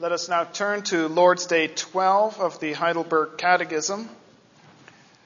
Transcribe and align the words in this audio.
Let 0.00 0.12
us 0.12 0.30
now 0.30 0.44
turn 0.44 0.80
to 0.84 1.08
Lord's 1.08 1.44
Day 1.44 1.66
12 1.66 2.40
of 2.40 2.58
the 2.58 2.72
Heidelberg 2.72 3.36
Catechism, 3.36 4.08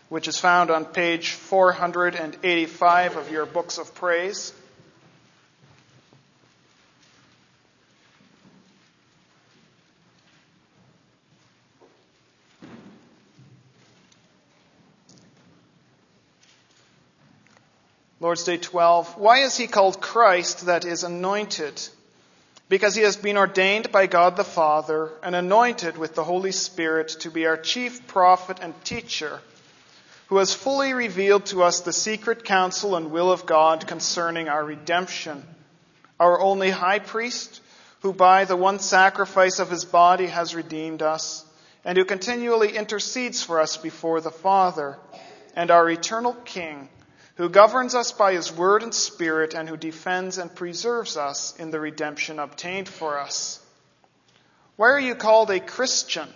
which 0.08 0.27
is 0.27 0.37
found 0.37 0.72
on 0.72 0.85
page 0.85 1.31
485 1.31 3.17
of 3.17 3.31
your 3.31 3.47
books 3.47 3.79
of 3.79 3.95
praise. 3.95 4.53
Lord's 18.19 18.43
Day 18.43 18.56
12. 18.56 19.19
Why 19.19 19.45
is 19.45 19.56
he 19.56 19.69
called 19.69 20.01
Christ 20.01 20.66
that 20.66 20.84
is 20.84 21.05
anointed? 21.05 21.80
Because 22.75 22.97
he 22.97 23.02
has 23.02 23.16
been 23.16 23.37
ordained 23.37 23.93
by 23.93 24.05
God 24.09 24.35
the 24.35 24.43
Father 24.43 25.12
and 25.23 25.37
anointed 25.37 25.97
with 25.97 26.17
the 26.17 26.25
Holy 26.25 26.51
Spirit 26.51 27.07
to 27.21 27.31
be 27.31 27.47
our 27.47 27.57
chief 27.57 28.09
prophet 28.09 28.59
and 28.61 28.75
teacher, 28.85 29.39
who 30.27 30.39
has 30.39 30.53
fully 30.53 30.93
revealed 30.93 31.47
to 31.47 31.62
us 31.62 31.79
the 31.79 31.93
secret 31.93 32.43
counsel 32.43 32.97
and 32.97 33.12
will 33.12 33.31
of 33.31 33.47
God 33.47 33.87
concerning 33.87 34.48
our 34.48 34.65
redemption, 34.65 35.45
our 36.19 36.41
only 36.41 36.69
high 36.69 36.98
priest, 36.98 37.61
who 38.01 38.12
by 38.12 38.45
the 38.45 38.57
one 38.57 38.81
sacrifice 38.81 39.61
of 39.61 39.70
his 39.70 39.84
body 39.84 40.27
has 40.27 40.56
redeemed 40.56 41.01
us, 41.01 41.47
and 41.84 41.97
who 41.97 42.05
continually 42.05 42.77
intercedes 42.77 43.41
for 43.41 43.61
us 43.61 43.77
before 43.77 44.20
the 44.20 44.33
Father, 44.33 44.98
and 45.55 45.70
our 45.70 45.89
eternal 45.89 46.34
King, 46.45 46.89
who 47.37 47.48
governs 47.48 47.95
us 47.95 48.12
by 48.12 48.33
his 48.33 48.52
word 48.52 48.83
and 48.83 48.95
spirit, 48.95 49.55
and 49.55 49.69
who 49.69 49.77
defends 49.77 50.38
and 50.38 50.55
preserves 50.55 51.16
us 51.16 51.56
in 51.56 51.70
the 51.70 51.80
redemption 51.80 52.38
obtained 52.38 52.88
for 52.88 53.19
us. 53.19 53.61
Why 54.77 54.91
are 54.91 55.01
you 55.01 55.15
called 55.15 55.51
a 55.51 55.59
Christian? 55.59 56.28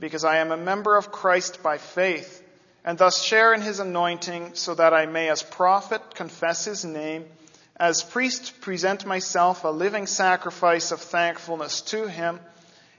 Because 0.00 0.24
I 0.24 0.38
am 0.38 0.50
a 0.50 0.56
member 0.56 0.96
of 0.96 1.12
Christ 1.12 1.62
by 1.62 1.78
faith, 1.78 2.42
and 2.84 2.98
thus 2.98 3.22
share 3.22 3.54
in 3.54 3.60
his 3.60 3.78
anointing, 3.78 4.54
so 4.54 4.74
that 4.74 4.92
I 4.92 5.06
may, 5.06 5.28
as 5.28 5.42
prophet, 5.42 6.14
confess 6.14 6.64
his 6.64 6.84
name, 6.84 7.26
as 7.76 8.02
priest, 8.02 8.60
present 8.60 9.06
myself 9.06 9.62
a 9.62 9.68
living 9.68 10.06
sacrifice 10.06 10.90
of 10.90 11.00
thankfulness 11.00 11.82
to 11.82 12.08
him, 12.08 12.40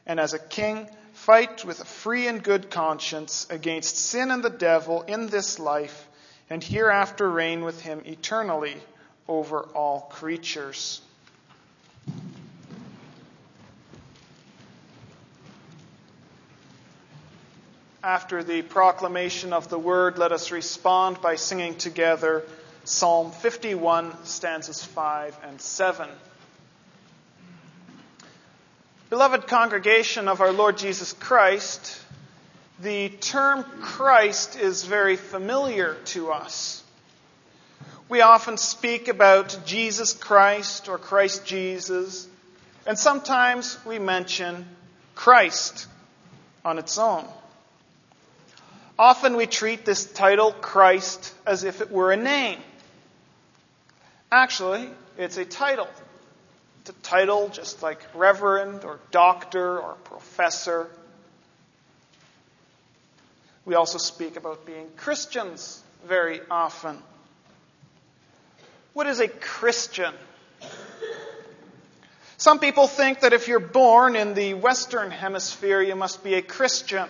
and 0.05 0.17
as 0.17 0.33
a 0.33 0.39
king, 0.39 0.89
fight 1.11 1.65
with 1.65 1.81
a 1.81 1.85
free 1.85 2.27
and 2.27 2.41
good 2.41 2.69
conscience 2.71 3.47
against 3.49 3.97
sin 3.97 4.31
and 4.31 4.43
the 4.43 4.49
devil 4.49 5.01
in 5.01 5.27
this 5.27 5.59
life 5.59 6.07
and 6.49 6.63
hereafter 6.63 7.29
reign 7.29 7.63
with 7.63 7.81
him 7.81 8.01
eternally 8.05 8.75
over 9.27 9.61
all 9.61 10.01
creatures. 10.11 11.01
After 18.03 18.43
the 18.43 18.61
proclamation 18.61 19.51
of 19.51 19.67
the 19.69 19.79
word, 19.79 20.19
let 20.19 20.31
us 20.31 20.51
respond 20.51 21.21
by 21.21 21.35
singing 21.35 21.75
together 21.75 22.43
Psalm 22.83 23.31
51, 23.31 24.25
stanzas 24.25 24.85
5 24.85 25.35
and 25.43 25.59
7. 25.59 26.07
Beloved 29.09 29.47
congregation 29.47 30.27
of 30.27 30.39
our 30.39 30.51
Lord 30.51 30.77
Jesus 30.77 31.13
Christ, 31.13 31.99
the 32.79 33.09
term 33.09 33.63
Christ 33.81 34.57
is 34.57 34.83
very 34.83 35.15
familiar 35.15 35.95
to 36.05 36.31
us. 36.31 36.83
We 38.09 38.21
often 38.21 38.57
speak 38.57 39.07
about 39.07 39.57
Jesus 39.65 40.13
Christ 40.13 40.89
or 40.89 40.97
Christ 40.97 41.45
Jesus, 41.45 42.27
and 42.85 42.99
sometimes 42.99 43.77
we 43.85 43.97
mention 43.97 44.67
Christ 45.15 45.87
on 46.63 46.77
its 46.77 46.97
own. 46.97 47.25
Often 48.99 49.37
we 49.37 49.45
treat 49.45 49.85
this 49.85 50.05
title, 50.05 50.51
Christ, 50.51 51.33
as 51.45 51.63
if 51.63 51.81
it 51.81 51.91
were 51.91 52.11
a 52.11 52.17
name. 52.17 52.59
Actually, 54.31 54.89
it's 55.17 55.37
a 55.37 55.45
title. 55.45 55.87
It's 56.81 56.89
a 56.91 57.01
title 57.01 57.49
just 57.49 57.81
like 57.81 57.99
reverend 58.13 58.83
or 58.83 58.99
doctor 59.11 59.79
or 59.79 59.93
professor 60.03 60.89
we 63.65 63.73
also 63.73 63.97
speak 63.97 64.37
about 64.37 64.65
being 64.65 64.87
Christians 64.95 65.83
very 66.07 66.39
often. 66.49 66.97
What 68.93 69.07
is 69.07 69.19
a 69.19 69.27
Christian? 69.27 70.13
Some 72.37 72.59
people 72.59 72.87
think 72.87 73.21
that 73.21 73.33
if 73.33 73.47
you're 73.47 73.59
born 73.59 74.15
in 74.15 74.35
the 74.35 74.53
Western 74.53 75.09
Hemisphere, 75.09 75.81
you 75.81 75.95
must 75.95 76.23
be 76.23 76.35
a 76.35 76.41
Christian. 76.41 77.09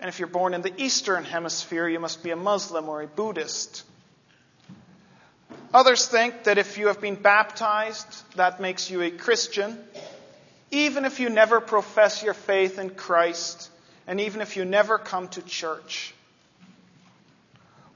And 0.00 0.08
if 0.08 0.18
you're 0.18 0.28
born 0.28 0.54
in 0.54 0.62
the 0.62 0.72
Eastern 0.80 1.24
Hemisphere, 1.24 1.88
you 1.88 2.00
must 2.00 2.22
be 2.22 2.30
a 2.30 2.36
Muslim 2.36 2.88
or 2.88 3.02
a 3.02 3.06
Buddhist. 3.06 3.84
Others 5.72 6.08
think 6.08 6.44
that 6.44 6.56
if 6.56 6.78
you 6.78 6.86
have 6.86 7.00
been 7.00 7.16
baptized, 7.16 8.06
that 8.36 8.60
makes 8.60 8.90
you 8.90 9.02
a 9.02 9.10
Christian. 9.10 9.78
Even 10.70 11.04
if 11.04 11.20
you 11.20 11.28
never 11.28 11.60
profess 11.60 12.22
your 12.22 12.34
faith 12.34 12.78
in 12.78 12.90
Christ, 12.90 13.70
and 14.06 14.20
even 14.20 14.40
if 14.40 14.56
you 14.56 14.64
never 14.64 14.98
come 14.98 15.28
to 15.28 15.42
church. 15.42 16.14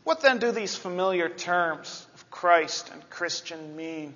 What 0.04 0.22
then 0.22 0.38
do 0.38 0.52
these 0.52 0.74
familiar 0.74 1.28
terms 1.28 2.06
of 2.14 2.30
Christ 2.30 2.90
and 2.92 3.10
Christian 3.10 3.76
mean? 3.76 4.14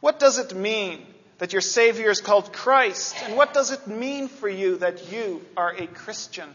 What 0.00 0.18
does 0.18 0.38
it 0.38 0.54
mean 0.56 1.06
that 1.38 1.52
your 1.52 1.62
Savior 1.62 2.10
is 2.10 2.20
called 2.20 2.52
Christ? 2.52 3.14
And 3.22 3.36
what 3.36 3.54
does 3.54 3.70
it 3.70 3.86
mean 3.86 4.26
for 4.26 4.48
you 4.48 4.78
that 4.78 5.12
you 5.12 5.44
are 5.56 5.72
a 5.72 5.86
Christian? 5.86 6.48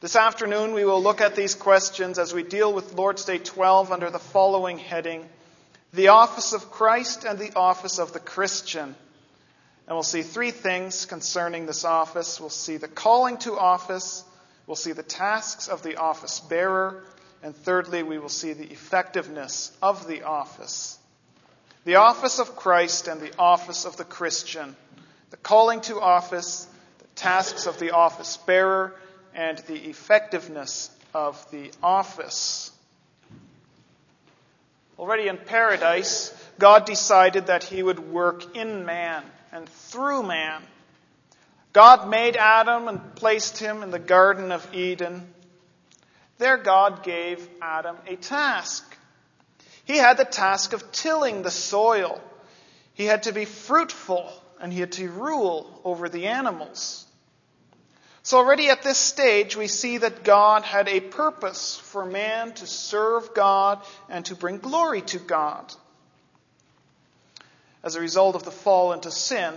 This 0.00 0.16
afternoon, 0.16 0.74
we 0.74 0.84
will 0.84 1.02
look 1.02 1.20
at 1.20 1.36
these 1.36 1.54
questions 1.54 2.18
as 2.18 2.34
we 2.34 2.42
deal 2.42 2.72
with 2.72 2.94
Lord's 2.94 3.24
Day 3.24 3.38
12 3.38 3.92
under 3.92 4.10
the 4.10 4.18
following 4.18 4.78
heading 4.78 5.26
The 5.92 6.08
office 6.08 6.52
of 6.52 6.70
Christ 6.70 7.24
and 7.24 7.38
the 7.38 7.54
office 7.54 7.98
of 7.98 8.12
the 8.12 8.20
Christian. 8.20 8.96
And 9.86 9.94
we'll 9.94 10.02
see 10.02 10.22
three 10.22 10.50
things 10.50 11.04
concerning 11.04 11.66
this 11.66 11.84
office. 11.84 12.40
We'll 12.40 12.48
see 12.48 12.78
the 12.78 12.88
calling 12.88 13.36
to 13.38 13.58
office, 13.58 14.24
we'll 14.66 14.76
see 14.76 14.92
the 14.92 15.02
tasks 15.02 15.68
of 15.68 15.82
the 15.82 15.96
office 15.96 16.40
bearer, 16.40 17.04
and 17.42 17.54
thirdly, 17.54 18.02
we 18.02 18.18
will 18.18 18.30
see 18.30 18.54
the 18.54 18.70
effectiveness 18.72 19.70
of 19.82 20.06
the 20.06 20.22
office. 20.22 20.98
The 21.84 21.96
office 21.96 22.38
of 22.38 22.56
Christ 22.56 23.08
and 23.08 23.20
the 23.20 23.36
office 23.38 23.84
of 23.84 23.98
the 23.98 24.04
Christian, 24.04 24.74
the 25.28 25.36
calling 25.36 25.82
to 25.82 26.00
office, 26.00 26.66
the 26.98 27.06
tasks 27.14 27.66
of 27.66 27.78
the 27.78 27.90
office 27.90 28.38
bearer, 28.38 28.94
and 29.34 29.58
the 29.58 29.90
effectiveness 29.90 30.90
of 31.12 31.44
the 31.50 31.70
office. 31.82 32.70
Already 34.98 35.28
in 35.28 35.36
paradise, 35.36 36.34
God 36.58 36.86
decided 36.86 37.48
that 37.48 37.64
he 37.64 37.82
would 37.82 37.98
work 37.98 38.56
in 38.56 38.86
man 38.86 39.22
and 39.54 39.68
through 39.68 40.24
man. 40.24 40.60
God 41.72 42.10
made 42.10 42.36
Adam 42.36 42.88
and 42.88 43.14
placed 43.14 43.58
him 43.58 43.82
in 43.82 43.90
the 43.90 44.00
Garden 44.00 44.52
of 44.52 44.74
Eden. 44.74 45.32
There, 46.38 46.58
God 46.58 47.04
gave 47.04 47.48
Adam 47.62 47.96
a 48.06 48.16
task. 48.16 48.84
He 49.84 49.96
had 49.96 50.16
the 50.16 50.24
task 50.24 50.72
of 50.72 50.90
tilling 50.90 51.42
the 51.42 51.52
soil. 51.52 52.20
He 52.94 53.04
had 53.04 53.22
to 53.24 53.32
be 53.32 53.44
fruitful 53.44 54.30
and 54.60 54.72
he 54.72 54.80
had 54.80 54.92
to 54.92 55.08
rule 55.08 55.80
over 55.84 56.08
the 56.08 56.26
animals. 56.26 57.06
So, 58.24 58.38
already 58.38 58.70
at 58.70 58.82
this 58.82 58.98
stage, 58.98 59.54
we 59.54 59.68
see 59.68 59.98
that 59.98 60.24
God 60.24 60.62
had 60.62 60.88
a 60.88 61.00
purpose 61.00 61.76
for 61.76 62.06
man 62.06 62.54
to 62.54 62.66
serve 62.66 63.34
God 63.34 63.82
and 64.08 64.24
to 64.26 64.34
bring 64.34 64.58
glory 64.58 65.02
to 65.02 65.18
God 65.18 65.74
as 67.84 67.94
a 67.94 68.00
result 68.00 68.34
of 68.34 68.42
the 68.42 68.50
fall 68.50 68.94
into 68.94 69.10
sin, 69.10 69.54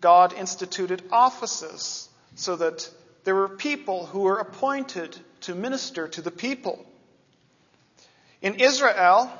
God 0.00 0.32
instituted 0.32 1.02
offices 1.10 2.08
so 2.36 2.56
that 2.56 2.88
there 3.24 3.34
were 3.34 3.48
people 3.48 4.06
who 4.06 4.20
were 4.20 4.38
appointed 4.38 5.16
to 5.42 5.54
minister 5.54 6.06
to 6.08 6.22
the 6.22 6.30
people. 6.30 6.86
In 8.40 8.54
Israel, 8.54 9.30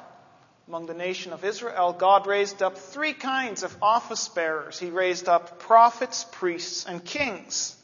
among 0.66 0.86
the 0.86 0.94
nation 0.94 1.32
of 1.32 1.44
Israel, 1.44 1.92
God 1.92 2.26
raised 2.26 2.62
up 2.62 2.78
three 2.78 3.12
kinds 3.12 3.62
of 3.62 3.76
office 3.80 4.28
bearers. 4.28 4.78
He 4.78 4.90
raised 4.90 5.28
up 5.28 5.60
prophets, 5.60 6.26
priests, 6.32 6.84
and 6.84 7.04
kings. 7.04 7.76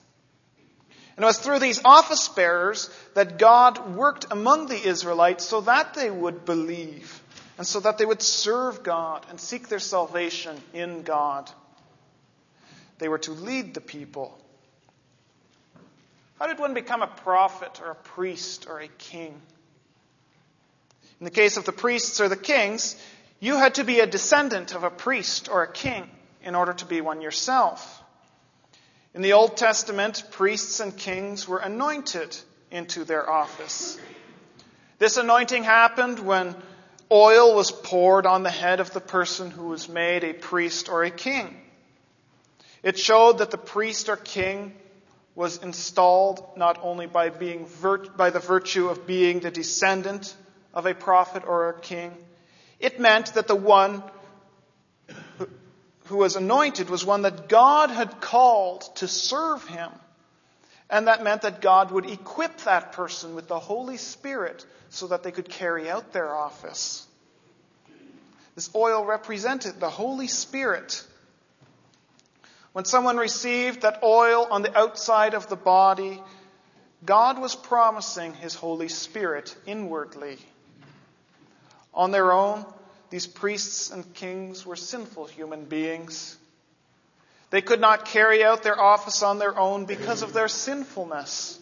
And 1.17 1.25
it 1.25 1.27
was 1.27 1.39
through 1.39 1.59
these 1.61 1.81
office 1.85 2.29
bearers 2.29 2.91
that 3.15 3.39
God 3.39 3.95
worked 3.95 4.27
among 4.31 4.67
the 4.67 4.81
Israelites 4.81 5.45
so 5.45 5.61
that 5.63 5.95
they 5.95 6.11
would 6.11 6.45
believe 6.45 7.23
and 7.59 7.67
so 7.67 7.81
that 7.81 7.99
they 7.99 8.07
would 8.07 8.23
serve 8.23 8.83
God 8.83 9.27
and 9.29 9.39
seek 9.41 9.69
their 9.69 9.81
salvation 9.81 10.57
in 10.73 11.03
God. 11.03 11.51
They 12.99 13.09
were 13.09 13.19
to 13.19 13.33
lead 13.33 13.75
the 13.75 13.81
people. 13.81 14.39
How 16.39 16.47
did 16.47 16.61
one 16.61 16.73
become 16.73 17.03
a 17.03 17.09
prophet 17.09 17.81
or 17.83 17.91
a 17.91 17.97
priest 17.97 18.67
or 18.69 18.79
a 18.79 18.89
king? 18.89 19.41
In 21.21 21.25
the 21.25 21.31
case 21.31 21.57
of 21.57 21.65
the 21.65 21.73
priests 21.73 22.21
or 22.21 22.29
the 22.29 22.37
kings, 22.37 22.97
You 23.41 23.57
had 23.57 23.77
to 23.77 23.85
be 23.85 24.01
a 24.01 24.07
descendant 24.07 24.75
of 24.75 24.83
a 24.83 24.91
priest 24.91 25.49
or 25.49 25.63
a 25.63 25.73
king 25.73 26.09
in 26.43 26.55
order 26.55 26.73
to 26.73 26.85
be 26.85 27.01
one 27.01 27.21
yourself. 27.21 28.03
In 29.15 29.23
the 29.23 29.35
Old 29.35 29.57
Testament, 29.57 30.25
priests 30.33 30.81
and 30.81 30.97
kings 30.97 31.47
were 31.47 31.59
anointed 31.59 32.37
into 32.71 33.05
their 33.05 33.29
office. 33.29 33.99
This 34.99 35.17
anointing 35.17 35.63
happened 35.63 36.19
when 36.19 36.57
oil 37.11 37.55
was 37.55 37.71
poured 37.71 38.27
on 38.27 38.43
the 38.43 38.51
head 38.51 38.81
of 38.81 38.93
the 38.93 39.01
person 39.01 39.51
who 39.51 39.69
was 39.69 39.89
made 39.89 40.25
a 40.25 40.33
priest 40.33 40.89
or 40.89 41.05
a 41.05 41.11
king. 41.11 41.57
It 42.83 42.99
showed 42.99 43.39
that 43.39 43.51
the 43.51 43.59
priest 43.59 44.09
or 44.09 44.17
king 44.17 44.75
was 45.35 45.59
installed 45.59 46.45
not 46.57 46.79
only 46.83 47.07
by, 47.07 47.31
being 47.31 47.67
by 48.17 48.31
the 48.31 48.41
virtue 48.41 48.89
of 48.89 49.07
being 49.07 49.41
the 49.41 49.51
descendant 49.51 50.35
of 50.75 50.87
a 50.87 50.95
prophet 50.95 51.45
or 51.47 51.69
a 51.69 51.81
king, 51.81 52.13
it 52.81 53.01
meant 53.01 53.35
that 53.35 53.49
the 53.49 53.57
one 53.57 54.03
who 56.07 56.17
was 56.17 56.37
anointed 56.37 56.91
was 56.91 57.05
one 57.05 57.23
that 57.23 57.49
God 57.49 57.91
had 57.91 58.21
called 58.21 58.83
to 58.97 59.09
serve 59.09 59.67
him. 59.67 59.91
And 60.91 61.07
that 61.07 61.23
meant 61.23 61.43
that 61.43 61.61
God 61.61 61.91
would 61.91 62.09
equip 62.09 62.59
that 62.63 62.93
person 62.93 63.35
with 63.35 63.49
the 63.49 63.59
Holy 63.59 63.99
Spirit 63.99 64.65
so 64.89 65.09
that 65.09 65.23
they 65.23 65.33
could 65.33 65.49
carry 65.49 65.91
out 65.91 66.13
their 66.13 66.35
office. 66.35 67.07
This 68.55 68.71
oil 68.75 69.05
represented 69.05 69.81
the 69.81 69.91
Holy 69.91 70.27
Spirit 70.27 71.05
when 72.73 72.85
someone 72.85 73.17
received 73.17 73.83
that 73.83 74.05
oil 74.05 74.47
on 74.51 74.63
the 74.63 74.79
outside 74.79 75.35
of 75.35 75.49
the 75.49 75.57
body, 75.57 76.23
God 77.05 77.41
was 77.41 77.57
promising 77.57 78.35
His 78.35 78.55
Holy 78.55 78.89
Spirit 78.89 79.57
inwardly. 79.67 80.39
On 81.93 82.13
their 82.13 82.31
own, 82.31 82.65
these 83.11 83.27
priests 83.27 83.91
and 83.91 84.15
kings 84.15 84.65
were 84.67 84.77
sinful 84.77 85.27
human 85.27 85.65
beings. 85.65 86.37
They 87.51 87.63
could 87.63 87.81
not 87.81 88.05
carry 88.05 88.45
out 88.45 88.63
their 88.63 88.79
office 88.79 89.23
on 89.23 89.39
their 89.39 89.59
own 89.59 89.87
because 89.87 90.23
of 90.23 90.33
their 90.33 90.49
sinfulness. 90.49 91.59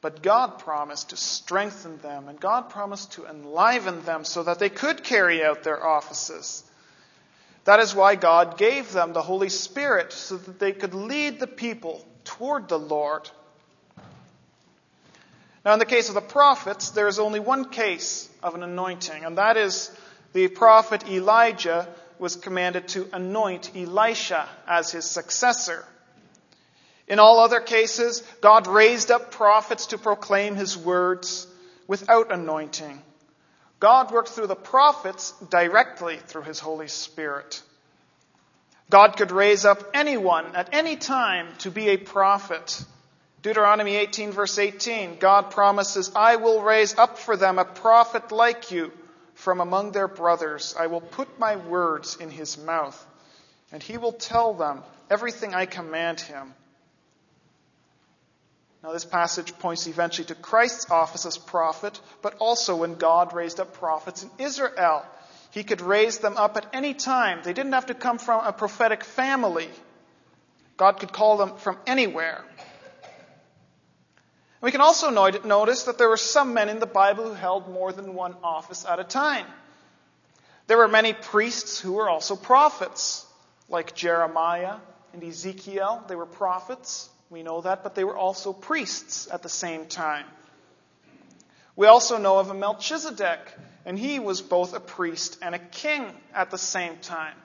But 0.00 0.22
God 0.22 0.58
promised 0.58 1.10
to 1.10 1.16
strengthen 1.16 1.98
them, 1.98 2.28
and 2.28 2.38
God 2.38 2.70
promised 2.70 3.12
to 3.12 3.26
enliven 3.26 4.04
them 4.04 4.24
so 4.24 4.42
that 4.42 4.58
they 4.58 4.68
could 4.68 5.02
carry 5.02 5.44
out 5.44 5.62
their 5.62 5.84
offices. 5.84 6.64
That 7.64 7.80
is 7.80 7.94
why 7.94 8.14
God 8.14 8.58
gave 8.58 8.92
them 8.92 9.12
the 9.12 9.22
Holy 9.22 9.48
Spirit, 9.48 10.12
so 10.12 10.36
that 10.36 10.58
they 10.58 10.72
could 10.72 10.94
lead 10.94 11.40
the 11.40 11.48
people 11.48 12.06
toward 12.24 12.68
the 12.68 12.78
Lord. 12.78 13.28
Now, 15.64 15.72
in 15.72 15.80
the 15.80 15.84
case 15.84 16.08
of 16.08 16.14
the 16.14 16.20
prophets, 16.20 16.90
there 16.90 17.08
is 17.08 17.18
only 17.18 17.40
one 17.40 17.70
case 17.70 18.28
of 18.42 18.54
an 18.54 18.62
anointing, 18.62 19.24
and 19.24 19.38
that 19.38 19.56
is 19.56 19.90
the 20.32 20.46
prophet 20.46 21.08
Elijah 21.08 21.88
was 22.18 22.36
commanded 22.36 22.88
to 22.88 23.08
anoint 23.12 23.72
Elisha 23.76 24.48
as 24.66 24.90
his 24.92 25.04
successor. 25.04 25.84
In 27.08 27.18
all 27.18 27.40
other 27.40 27.60
cases, 27.60 28.22
God 28.40 28.66
raised 28.66 29.10
up 29.10 29.30
prophets 29.30 29.86
to 29.88 29.98
proclaim 29.98 30.56
his 30.56 30.76
words 30.76 31.46
without 31.86 32.32
anointing. 32.32 33.00
God 33.78 34.10
worked 34.10 34.30
through 34.30 34.48
the 34.48 34.56
prophets 34.56 35.32
directly 35.50 36.16
through 36.16 36.42
his 36.42 36.58
Holy 36.58 36.88
Spirit. 36.88 37.62
God 38.90 39.16
could 39.16 39.30
raise 39.30 39.64
up 39.64 39.82
anyone 39.94 40.56
at 40.56 40.70
any 40.72 40.96
time 40.96 41.48
to 41.58 41.70
be 41.70 41.88
a 41.88 41.96
prophet. 41.96 42.82
Deuteronomy 43.42 43.96
18 43.96 44.32
verse 44.32 44.58
18, 44.58 45.18
God 45.18 45.50
promises, 45.50 46.10
I 46.16 46.36
will 46.36 46.62
raise 46.62 46.96
up 46.96 47.18
for 47.18 47.36
them 47.36 47.58
a 47.58 47.64
prophet 47.64 48.32
like 48.32 48.70
you 48.70 48.92
from 49.36 49.60
among 49.60 49.92
their 49.92 50.08
brothers. 50.08 50.74
I 50.78 50.88
will 50.88 51.00
put 51.00 51.38
my 51.38 51.56
words 51.56 52.16
in 52.16 52.30
his 52.30 52.58
mouth, 52.58 52.98
and 53.70 53.82
he 53.82 53.98
will 53.98 54.12
tell 54.12 54.54
them 54.54 54.82
everything 55.08 55.54
I 55.54 55.66
command 55.66 56.20
him. 56.20 56.54
Now, 58.82 58.92
this 58.92 59.04
passage 59.04 59.56
points 59.58 59.86
eventually 59.86 60.26
to 60.26 60.34
Christ's 60.34 60.90
office 60.90 61.26
as 61.26 61.36
prophet, 61.38 62.00
but 62.22 62.36
also 62.38 62.76
when 62.76 62.94
God 62.94 63.34
raised 63.34 63.60
up 63.60 63.74
prophets 63.74 64.22
in 64.22 64.30
Israel. 64.38 65.04
He 65.50 65.64
could 65.64 65.80
raise 65.80 66.18
them 66.18 66.36
up 66.36 66.56
at 66.56 66.66
any 66.72 66.94
time. 66.94 67.40
They 67.42 67.52
didn't 67.52 67.72
have 67.72 67.86
to 67.86 67.94
come 67.94 68.18
from 68.18 68.44
a 68.44 68.52
prophetic 68.52 69.04
family. 69.04 69.68
God 70.76 71.00
could 71.00 71.12
call 71.12 71.36
them 71.36 71.56
from 71.56 71.78
anywhere. 71.86 72.44
We 74.66 74.72
can 74.72 74.80
also 74.80 75.10
notice 75.10 75.84
that 75.84 75.96
there 75.96 76.08
were 76.08 76.16
some 76.16 76.52
men 76.52 76.68
in 76.68 76.80
the 76.80 76.86
Bible 76.86 77.28
who 77.28 77.34
held 77.34 77.70
more 77.70 77.92
than 77.92 78.14
one 78.14 78.34
office 78.42 78.84
at 78.84 78.98
a 78.98 79.04
time. 79.04 79.46
There 80.66 80.76
were 80.76 80.88
many 80.88 81.12
priests 81.12 81.78
who 81.78 81.92
were 81.92 82.10
also 82.10 82.34
prophets, 82.34 83.24
like 83.68 83.94
Jeremiah 83.94 84.78
and 85.12 85.22
Ezekiel. 85.22 86.02
They 86.08 86.16
were 86.16 86.26
prophets. 86.26 87.08
We 87.30 87.44
know 87.44 87.60
that, 87.60 87.84
but 87.84 87.94
they 87.94 88.02
were 88.02 88.16
also 88.16 88.52
priests 88.52 89.28
at 89.30 89.44
the 89.44 89.48
same 89.48 89.86
time. 89.86 90.26
We 91.76 91.86
also 91.86 92.18
know 92.18 92.40
of 92.40 92.50
a 92.50 92.54
Melchizedek, 92.54 93.38
and 93.84 93.96
he 93.96 94.18
was 94.18 94.42
both 94.42 94.74
a 94.74 94.80
priest 94.80 95.38
and 95.42 95.54
a 95.54 95.60
king 95.60 96.12
at 96.34 96.50
the 96.50 96.58
same 96.58 96.96
time. 96.96 97.36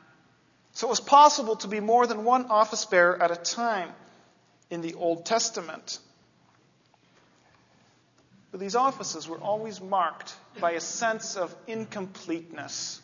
So 0.71 0.88
it 0.88 0.89
was 0.89 1.00
possible 1.00 1.56
to 1.57 1.67
be 1.67 1.81
more 1.81 2.07
than 2.07 2.24
one 2.24 2.47
office 2.47 2.85
bearer 2.85 3.21
at 3.21 3.29
a 3.29 3.35
time 3.35 3.89
in 4.71 4.81
the 4.81 4.95
Old 4.95 5.27
Testament. 5.27 6.00
But 8.51 8.59
these 8.59 8.75
offices 8.75 9.27
were 9.27 9.39
always 9.39 9.81
marked 9.81 10.36
by 10.59 10.71
a 10.71 10.81
sense 10.81 11.38
of 11.38 11.56
incompleteness. 11.68 13.01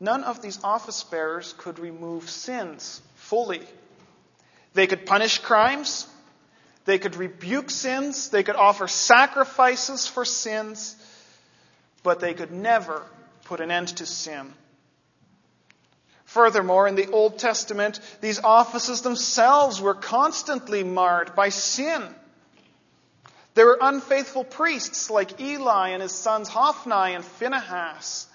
None 0.00 0.24
of 0.24 0.40
these 0.40 0.62
office 0.64 1.04
bearers 1.04 1.54
could 1.58 1.78
remove 1.78 2.30
sins 2.30 3.02
fully 3.16 3.66
they 4.78 4.86
could 4.86 5.06
punish 5.06 5.38
crimes. 5.38 6.06
They 6.84 6.98
could 6.98 7.16
rebuke 7.16 7.70
sins. 7.70 8.30
They 8.30 8.44
could 8.44 8.54
offer 8.54 8.86
sacrifices 8.86 10.06
for 10.06 10.24
sins. 10.24 10.94
But 12.04 12.20
they 12.20 12.34
could 12.34 12.52
never 12.52 13.02
put 13.44 13.60
an 13.60 13.72
end 13.72 13.88
to 13.96 14.06
sin. 14.06 14.52
Furthermore, 16.26 16.86
in 16.86 16.94
the 16.94 17.10
Old 17.10 17.38
Testament, 17.38 17.98
these 18.20 18.38
offices 18.38 19.02
themselves 19.02 19.80
were 19.80 19.94
constantly 19.94 20.84
marred 20.84 21.34
by 21.34 21.48
sin. 21.48 22.14
There 23.58 23.66
were 23.66 23.78
unfaithful 23.80 24.44
priests 24.44 25.10
like 25.10 25.40
Eli 25.40 25.88
and 25.88 26.00
his 26.00 26.12
sons 26.12 26.48
Hophni 26.48 27.16
and 27.16 27.24
Phinehas, 27.24 28.28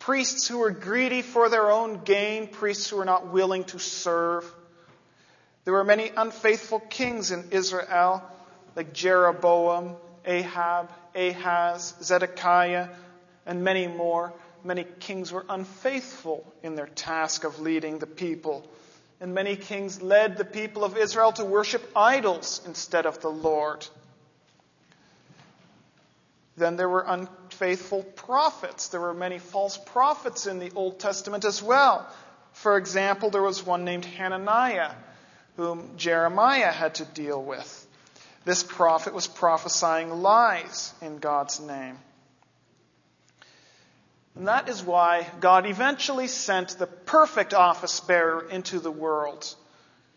priests 0.00 0.48
who 0.48 0.58
were 0.58 0.72
greedy 0.72 1.22
for 1.22 1.48
their 1.48 1.70
own 1.70 2.02
gain, 2.02 2.48
priests 2.48 2.90
who 2.90 2.96
were 2.96 3.04
not 3.04 3.28
willing 3.28 3.62
to 3.66 3.78
serve. 3.78 4.52
There 5.64 5.74
were 5.74 5.84
many 5.84 6.10
unfaithful 6.16 6.80
kings 6.80 7.30
in 7.30 7.50
Israel, 7.52 8.24
like 8.74 8.92
Jeroboam, 8.92 9.94
Ahab, 10.26 10.90
Ahaz, 11.14 11.94
Zedekiah, 12.02 12.88
and 13.46 13.62
many 13.62 13.86
more. 13.86 14.32
Many 14.64 14.86
kings 14.98 15.30
were 15.30 15.46
unfaithful 15.48 16.52
in 16.64 16.74
their 16.74 16.88
task 16.88 17.44
of 17.44 17.60
leading 17.60 18.00
the 18.00 18.08
people. 18.08 18.68
And 19.20 19.34
many 19.34 19.54
kings 19.54 20.02
led 20.02 20.36
the 20.36 20.44
people 20.44 20.82
of 20.82 20.96
Israel 20.96 21.30
to 21.34 21.44
worship 21.44 21.88
idols 21.94 22.60
instead 22.66 23.06
of 23.06 23.20
the 23.20 23.30
Lord. 23.30 23.86
Then 26.56 26.76
there 26.76 26.88
were 26.88 27.04
unfaithful 27.06 28.02
prophets. 28.02 28.88
There 28.88 29.00
were 29.00 29.14
many 29.14 29.38
false 29.38 29.76
prophets 29.76 30.46
in 30.46 30.58
the 30.58 30.70
Old 30.74 31.00
Testament 31.00 31.44
as 31.44 31.62
well. 31.62 32.08
For 32.52 32.76
example, 32.76 33.30
there 33.30 33.42
was 33.42 33.66
one 33.66 33.84
named 33.84 34.04
Hananiah 34.04 34.92
whom 35.56 35.96
Jeremiah 35.96 36.72
had 36.72 36.96
to 36.96 37.04
deal 37.04 37.42
with. 37.42 37.86
This 38.44 38.62
prophet 38.62 39.14
was 39.14 39.26
prophesying 39.26 40.10
lies 40.10 40.92
in 41.00 41.18
God's 41.18 41.60
name. 41.60 41.98
And 44.36 44.48
that 44.48 44.68
is 44.68 44.82
why 44.82 45.26
God 45.40 45.66
eventually 45.66 46.26
sent 46.26 46.70
the 46.70 46.86
perfect 46.86 47.54
office 47.54 48.00
bearer 48.00 48.48
into 48.48 48.80
the 48.80 48.90
world, 48.90 49.54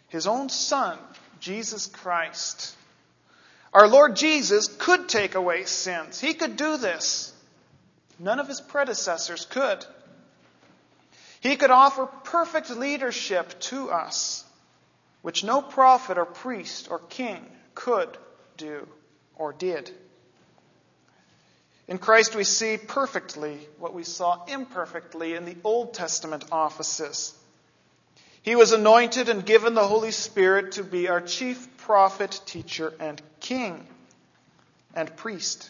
his 0.07 0.25
own 0.25 0.49
son, 0.49 0.97
Jesus 1.39 1.85
Christ. 1.85 2.75
Our 3.73 3.87
Lord 3.87 4.15
Jesus 4.15 4.67
could 4.67 5.09
take 5.09 5.35
away 5.35 5.65
sins. 5.65 6.19
He 6.19 6.33
could 6.33 6.57
do 6.57 6.77
this. 6.77 7.33
None 8.19 8.39
of 8.39 8.47
his 8.47 8.61
predecessors 8.61 9.45
could. 9.45 9.85
He 11.39 11.55
could 11.55 11.71
offer 11.71 12.05
perfect 12.05 12.69
leadership 12.69 13.59
to 13.61 13.91
us 13.91 14.43
which 15.21 15.43
no 15.43 15.61
prophet 15.61 16.17
or 16.17 16.25
priest 16.25 16.89
or 16.89 16.99
king 16.99 17.45
could 17.75 18.17
do 18.55 18.87
or 19.35 19.53
did. 19.53 19.91
In 21.87 21.97
Christ, 21.97 22.35
we 22.35 22.43
see 22.43 22.77
perfectly 22.77 23.59
what 23.77 23.93
we 23.93 24.03
saw 24.03 24.45
imperfectly 24.45 25.33
in 25.33 25.45
the 25.45 25.57
Old 25.63 25.93
Testament 25.93 26.45
offices. 26.51 27.33
He 28.41 28.55
was 28.55 28.71
anointed 28.71 29.29
and 29.29 29.45
given 29.45 29.73
the 29.73 29.87
Holy 29.87 30.11
Spirit 30.11 30.73
to 30.73 30.83
be 30.83 31.09
our 31.09 31.21
chief 31.21 31.76
prophet, 31.87 32.41
teacher, 32.45 32.93
and 32.99 33.21
king 33.39 33.87
and 34.93 35.15
priest. 35.15 35.69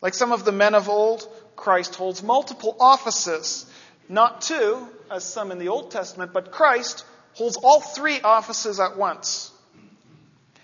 Like 0.00 0.14
some 0.14 0.30
of 0.30 0.44
the 0.44 0.52
men 0.52 0.76
of 0.76 0.88
old, 0.88 1.28
Christ 1.56 1.96
holds 1.96 2.22
multiple 2.22 2.76
offices. 2.78 3.66
Not 4.08 4.40
two, 4.40 4.86
as 5.10 5.24
some 5.24 5.50
in 5.50 5.58
the 5.58 5.66
Old 5.66 5.90
Testament, 5.90 6.32
but 6.32 6.52
Christ 6.52 7.04
holds 7.34 7.56
all 7.56 7.80
three 7.80 8.20
offices 8.20 8.78
at 8.78 8.96
once. 8.96 9.50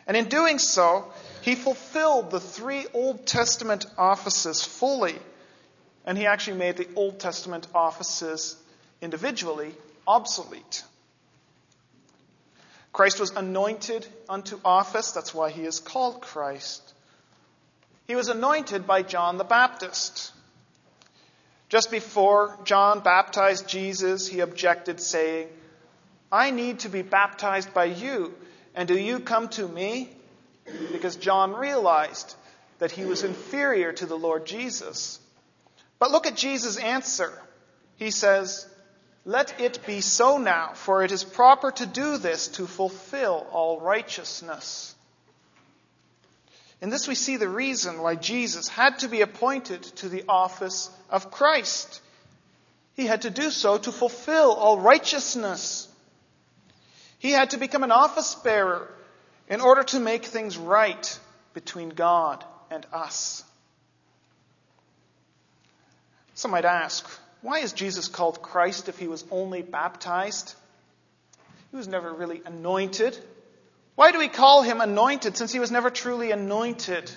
And 0.07 0.17
in 0.17 0.27
doing 0.27 0.61
so, 0.61 1.13
he 1.43 1.57
fulfilled 1.57 2.31
the 2.31 2.39
three 2.39 2.87
Old 2.95 3.27
Testament 3.27 3.85
offices 3.99 4.63
fully. 4.63 5.17
And 6.07 6.17
he 6.17 6.27
actually 6.27 6.59
made 6.59 6.77
the 6.77 6.89
Old 6.95 7.19
Testament 7.19 7.67
offices 7.75 8.55
individually 9.03 9.75
obsolete. 10.07 10.85
Christ 12.95 13.19
was 13.19 13.33
anointed 13.33 14.07
unto 14.29 14.61
office. 14.65 15.11
That's 15.11 15.35
why 15.35 15.51
he 15.51 15.65
is 15.65 15.81
called 15.81 16.23
Christ. 16.23 16.95
He 18.07 18.15
was 18.15 18.29
anointed 18.29 18.87
by 18.87 19.03
John 19.03 19.37
the 19.37 19.43
Baptist. 19.45 20.33
Just 21.69 21.91
before 21.91 22.57
John 22.63 23.01
baptized 23.01 23.67
Jesus, 23.67 24.29
he 24.29 24.39
objected, 24.39 25.01
saying, 25.01 25.49
I 26.31 26.53
need 26.53 26.81
to 26.81 26.89
be 26.89 27.03
baptized 27.03 27.75
by 27.75 27.87
you, 27.87 28.33
and 28.77 28.87
do 28.87 28.97
you 28.97 29.19
come 29.19 29.49
to 29.51 29.67
me? 29.67 30.11
Because 30.93 31.17
John 31.17 31.53
realized 31.53 32.37
that 32.79 32.93
he 32.93 33.05
was 33.05 33.25
inferior 33.25 33.93
to 33.93 34.07
the 34.07 34.17
Lord 34.17 34.47
Jesus. 34.47 35.19
But 35.99 36.13
look 36.13 36.29
at 36.29 36.37
Jesus' 36.37 36.77
answer. 36.77 37.33
He 37.97 38.13
says, 38.13 38.69
Let 39.25 39.59
it 39.61 39.87
be 39.87 40.03
so 40.03 40.37
now, 40.37 40.73
for 40.75 41.03
it 41.03 41.11
is 41.11 41.25
proper 41.25 41.71
to 41.71 41.87
do 41.87 42.19
this 42.19 42.49
to 42.49 42.67
fulfill 42.67 43.47
all 43.53 43.81
righteousness. 43.81 44.95
In 46.83 46.91
this, 46.91 47.09
we 47.09 47.15
see 47.15 47.39
the 47.39 47.49
reason 47.49 48.03
why 48.03 48.17
Jesus 48.17 48.69
had 48.69 48.99
to 48.99 49.09
be 49.09 49.23
appointed 49.23 49.83
to 49.83 50.11
the 50.11 50.25
office 50.29 50.91
of 51.09 51.31
Christ. 51.31 52.03
He 52.95 53.07
had 53.07 53.23
to 53.23 53.31
do 53.31 53.51
so 53.51 53.79
to 53.79 53.91
fulfill 53.91 54.53
all 54.53 54.79
righteousness. 54.79 55.89
He 57.19 57.31
had 57.31 57.51
to 57.51 57.57
become 57.57 57.85
an 57.85 57.91
office 57.91 58.35
bearer 58.35 58.93
in 59.49 59.63
order 59.63 59.83
to 59.85 60.01
make 60.01 60.27
things 60.27 60.59
right 60.59 61.19
between 61.55 61.89
God 61.89 62.45
and 62.71 62.87
us. 62.93 63.43
Some 66.35 66.51
might 66.51 66.67
ask, 66.67 67.09
why 67.45 67.59
is 67.59 67.75
Jesus 67.75 68.09
called 68.09 68.41
Christ 68.41 68.89
if 68.89 68.99
he 68.99 69.07
was 69.07 69.23
only 69.31 69.61
baptized? 69.61 70.55
He 71.71 71.77
was 71.77 71.87
never 71.87 72.11
really 72.11 72.41
anointed. 72.47 73.19
Why 73.97 74.13
do 74.13 74.19
we 74.19 74.29
call 74.29 74.63
him 74.63 74.81
anointed 74.81 75.37
since 75.37 75.53
he 75.53 75.59
was 75.59 75.71
never 75.71 75.91
truly 75.91 76.31
anointed? 76.31 77.11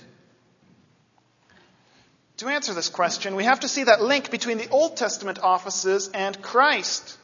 To 2.40 2.50
answer 2.50 2.74
this 2.74 2.90
question, 2.90 3.38
we 3.38 3.46
have 3.46 3.62
to 3.62 3.70
see 3.70 3.86
that 3.86 4.02
link 4.02 4.30
between 4.30 4.58
the 4.58 4.68
Old 4.68 4.98
Testament 4.98 5.40
offices 5.42 6.10
and 6.14 6.42
Christ. 6.42 7.18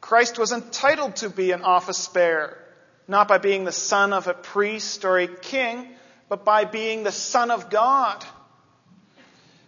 Christ 0.00 0.40
was 0.40 0.50
entitled 0.50 1.14
to 1.16 1.30
be 1.30 1.52
an 1.52 1.62
office 1.62 2.08
bearer, 2.08 2.58
not 3.06 3.28
by 3.28 3.38
being 3.38 3.62
the 3.62 3.70
son 3.70 4.12
of 4.12 4.26
a 4.26 4.34
priest 4.34 5.04
or 5.04 5.16
a 5.16 5.28
king, 5.28 5.86
but 6.28 6.44
by 6.44 6.64
being 6.64 7.04
the 7.04 7.12
Son 7.12 7.52
of 7.52 7.70
God. 7.70 8.24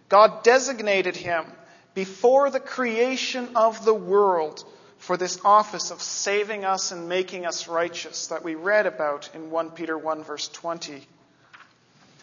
God 0.09 0.43
designated 0.43 1.15
him 1.15 1.45
before 1.93 2.49
the 2.49 2.59
creation 2.59 3.49
of 3.55 3.83
the 3.85 3.93
world 3.93 4.63
for 4.97 5.17
this 5.17 5.39
office 5.43 5.91
of 5.91 6.01
saving 6.01 6.65
us 6.65 6.91
and 6.91 7.09
making 7.09 7.45
us 7.45 7.67
righteous 7.67 8.27
that 8.27 8.43
we 8.43 8.55
read 8.55 8.85
about 8.85 9.29
in 9.33 9.49
1 9.49 9.71
Peter 9.71 9.97
1 9.97 10.23
verse 10.23 10.47
20. 10.49 11.07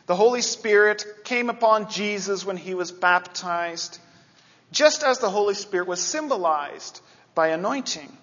The 0.06 0.14
Holy 0.14 0.42
Spirit 0.42 1.04
came 1.25 1.50
upon 1.50 1.90
Jesus 1.90 2.44
when 2.44 2.56
he 2.56 2.75
was 2.75 2.92
baptized, 2.92 3.99
just 4.70 5.02
as 5.02 5.18
the 5.18 5.30
Holy 5.30 5.54
Spirit 5.54 5.88
was 5.88 6.00
symbolized 6.00 7.00
by 7.35 7.49
anointing. 7.49 8.16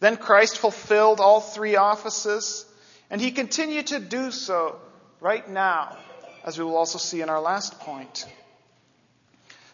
Then 0.00 0.16
Christ 0.16 0.58
fulfilled 0.58 1.20
all 1.20 1.40
three 1.40 1.76
offices, 1.76 2.64
and 3.08 3.20
he 3.20 3.30
continued 3.30 3.88
to 3.88 4.00
do 4.00 4.30
so 4.30 4.80
right 5.20 5.48
now, 5.48 5.96
as 6.44 6.58
we 6.58 6.64
will 6.64 6.76
also 6.76 6.98
see 6.98 7.20
in 7.20 7.28
our 7.28 7.40
last 7.40 7.78
point. 7.80 8.26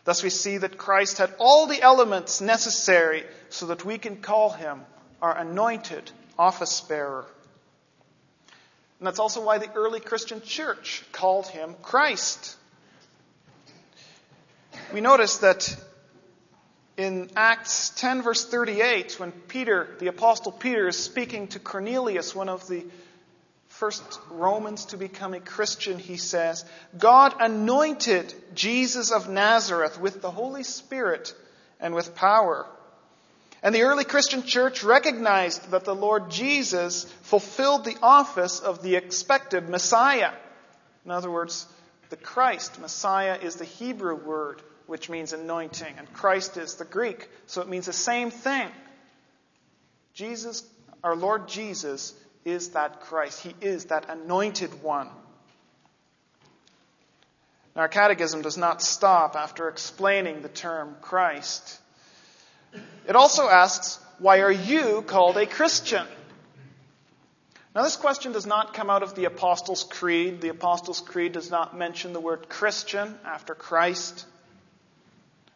Thus, 0.05 0.23
we 0.23 0.31
see 0.31 0.59
that 0.59 0.77
Christ 0.77 1.19
had 1.19 1.35
all 1.39 1.67
the 1.67 1.81
elements 1.81 2.41
necessary 2.41 3.25
so 3.49 3.67
that 3.67 3.85
we 3.85 3.97
can 3.99 4.17
call 4.17 4.51
him 4.51 4.83
our 5.23 5.37
anointed 5.37 6.11
office 6.39 6.81
bearer. 6.83 7.25
And 8.99 9.07
that's 9.07 9.19
also 9.19 9.43
why 9.43 9.59
the 9.59 9.73
early 9.73 10.01
Christian 10.01 10.43
church 10.43 11.03
called 11.13 11.47
him 11.47 11.75
Christ. 11.83 12.57
We 14.93 15.01
notice 15.01 15.39
that 15.39 15.75
in 16.97 17.31
Acts 17.35 17.91
10, 17.97 18.23
verse 18.23 18.45
38, 18.45 19.19
when 19.19 19.33
Peter, 19.33 19.89
the 19.99 20.07
Apostle 20.09 20.53
Peter, 20.53 20.87
is 20.87 20.97
speaking 20.97 21.49
to 21.49 21.59
Cornelius, 21.59 22.35
one 22.35 22.49
of 22.49 22.69
the 22.69 22.85
first 23.85 24.19
Romans 24.31 24.87
to 24.87 24.97
become 24.97 25.35
a 25.35 25.41
Christian, 25.41 25.99
he 25.99 26.17
says, 26.17 26.65
God 26.97 27.35
anointed 27.39 28.33
Jesus 28.55 29.13
of 29.13 29.29
Nazareth 29.29 30.01
with 30.01 30.23
the 30.23 30.31
Holy 30.31 30.63
Spirit 30.63 31.35
and 31.81 31.95
with 31.95 32.15
power. 32.15 32.65
And 33.63 33.75
the 33.75 33.83
early 33.83 34.05
Christian 34.05 34.43
church 34.43 34.83
recognized 34.85 35.71
that 35.73 35.85
the 35.85 35.95
Lord 35.95 36.31
Jesus 36.31 37.05
fulfilled 37.25 37.85
the 37.85 37.99
office 38.03 38.59
of 38.59 38.83
the 38.83 38.97
expected 38.97 39.69
Messiah. 39.69 40.33
In 41.05 41.11
other 41.11 41.31
words, 41.31 41.67
the 42.09 42.17
Christ. 42.17 42.81
Messiah 42.81 43.37
is 43.37 43.57
the 43.57 43.67
Hebrew 43.67 44.15
word 44.15 44.63
which 44.87 45.11
means 45.11 45.35
anointing, 45.35 45.95
and 45.99 46.11
Christ 46.15 46.57
is 46.57 46.77
the 46.77 46.87
Greek, 46.87 47.29
so 47.49 47.61
it 47.61 47.69
means 47.69 47.85
the 47.85 47.93
same 47.93 48.31
thing. 48.31 48.71
Jesus, 50.15 50.67
our 51.03 51.15
Lord 51.15 51.49
Jesus, 51.49 52.15
is 52.45 52.71
that 52.71 53.01
Christ. 53.01 53.41
He 53.41 53.55
is 53.61 53.87
that 53.87 54.11
anointed 54.11 54.83
one. 54.83 55.09
Our 57.77 57.89
catechism 57.89 58.43
does 58.43 58.57
not 58.57 58.83
stop 58.83 59.35
after 59.35 59.69
explaining 59.69 60.43
the 60.43 60.49
term 60.49 60.97
Christ. 61.01 61.81
It 63.07 63.17
also 63.17 63.49
asks, 63.49 63.99
why 64.19 64.41
are 64.41 64.53
you 64.53 65.03
called 65.03 65.37
a 65.37 65.47
Christian? 65.47 66.07
Now, 67.75 67.83
this 67.83 67.97
question 67.97 68.31
does 68.31 68.47
not 68.47 68.75
come 68.75 68.89
out 68.89 69.03
of 69.03 69.17
the 69.17 69.25
Apostles' 69.25 69.83
Creed. 69.83 70.41
The 70.41 70.51
Apostles' 70.51 71.01
Creed 71.01 71.33
does 71.33 71.51
not 71.51 71.77
mention 71.77 72.13
the 72.13 72.21
word 72.21 72.49
Christian 72.49 73.19
after 73.25 73.57
Christ. 73.57 74.27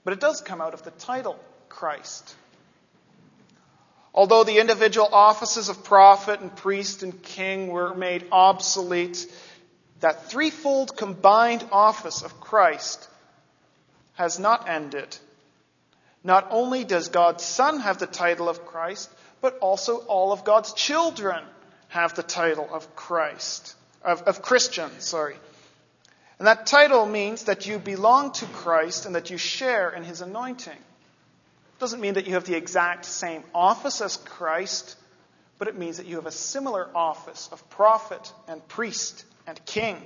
But 0.03 0.15
it 0.15 0.21
does 0.21 0.41
come 0.41 0.61
out 0.61 0.75
of 0.75 0.83
the 0.83 0.91
title, 0.91 1.39
Christ. 1.69 2.35
Although 4.19 4.43
the 4.43 4.59
individual 4.59 5.09
offices 5.13 5.69
of 5.69 5.85
prophet 5.85 6.41
and 6.41 6.57
priest 6.57 7.05
and 7.05 7.23
king 7.23 7.69
were 7.69 7.95
made 7.95 8.27
obsolete, 8.33 9.25
that 10.01 10.29
threefold 10.29 10.97
combined 10.97 11.65
office 11.71 12.23
of 12.23 12.41
Christ 12.41 13.09
has 14.15 14.41
not 14.41 14.69
ended. 14.69 15.17
Not 16.25 16.49
only 16.51 16.83
does 16.83 17.11
God's 17.11 17.45
Son 17.45 17.79
have 17.79 17.99
the 17.99 18.09
title 18.09 18.49
of 18.49 18.67
Christ, 18.67 19.09
but 19.41 19.57
also 19.59 19.99
all 19.99 20.33
of 20.33 20.43
God's 20.43 20.73
children 20.73 21.45
have 21.87 22.17
the 22.17 22.25
title 22.25 22.69
of 22.73 22.97
Christ, 22.97 23.77
of, 24.03 24.23
of 24.23 24.43
Christian, 24.43 24.91
sorry. 24.99 25.37
And 26.41 26.49
that 26.49 26.67
title 26.67 27.07
means 27.07 27.45
that 27.45 27.69
you 27.69 27.79
belong 27.79 28.33
to 28.33 28.47
Christ 28.47 29.07
and 29.07 29.15
that 29.15 29.31
you 29.31 29.39
share 29.39 29.91
in 29.91 30.03
his 30.03 30.23
anointing. 30.23 30.83
Doesn't 31.79 32.01
mean 32.01 32.15
that 32.15 32.27
you 32.27 32.35
have 32.35 32.45
the 32.45 32.57
exact 32.57 33.05
same 33.05 33.45
office 33.55 34.01
as 34.01 34.17
Christ, 34.17 34.97
but 35.59 35.69
it 35.69 35.77
means 35.77 35.99
that 35.99 36.07
you 36.07 36.17
have 36.17 36.27
a 36.27 36.33
similar 36.33 36.89
office 36.95 37.49
of 37.53 37.69
prophet 37.71 38.33
and 38.49 38.67
priest 38.69 39.25
and 39.47 39.65
king. 39.65 39.97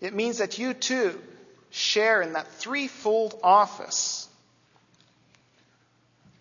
It 0.00 0.14
means 0.14 0.38
that 0.38 0.58
you 0.58 0.74
too 0.74 1.20
share 1.70 2.22
in 2.22 2.34
that 2.34 2.46
threefold 2.52 3.38
office. 3.42 4.28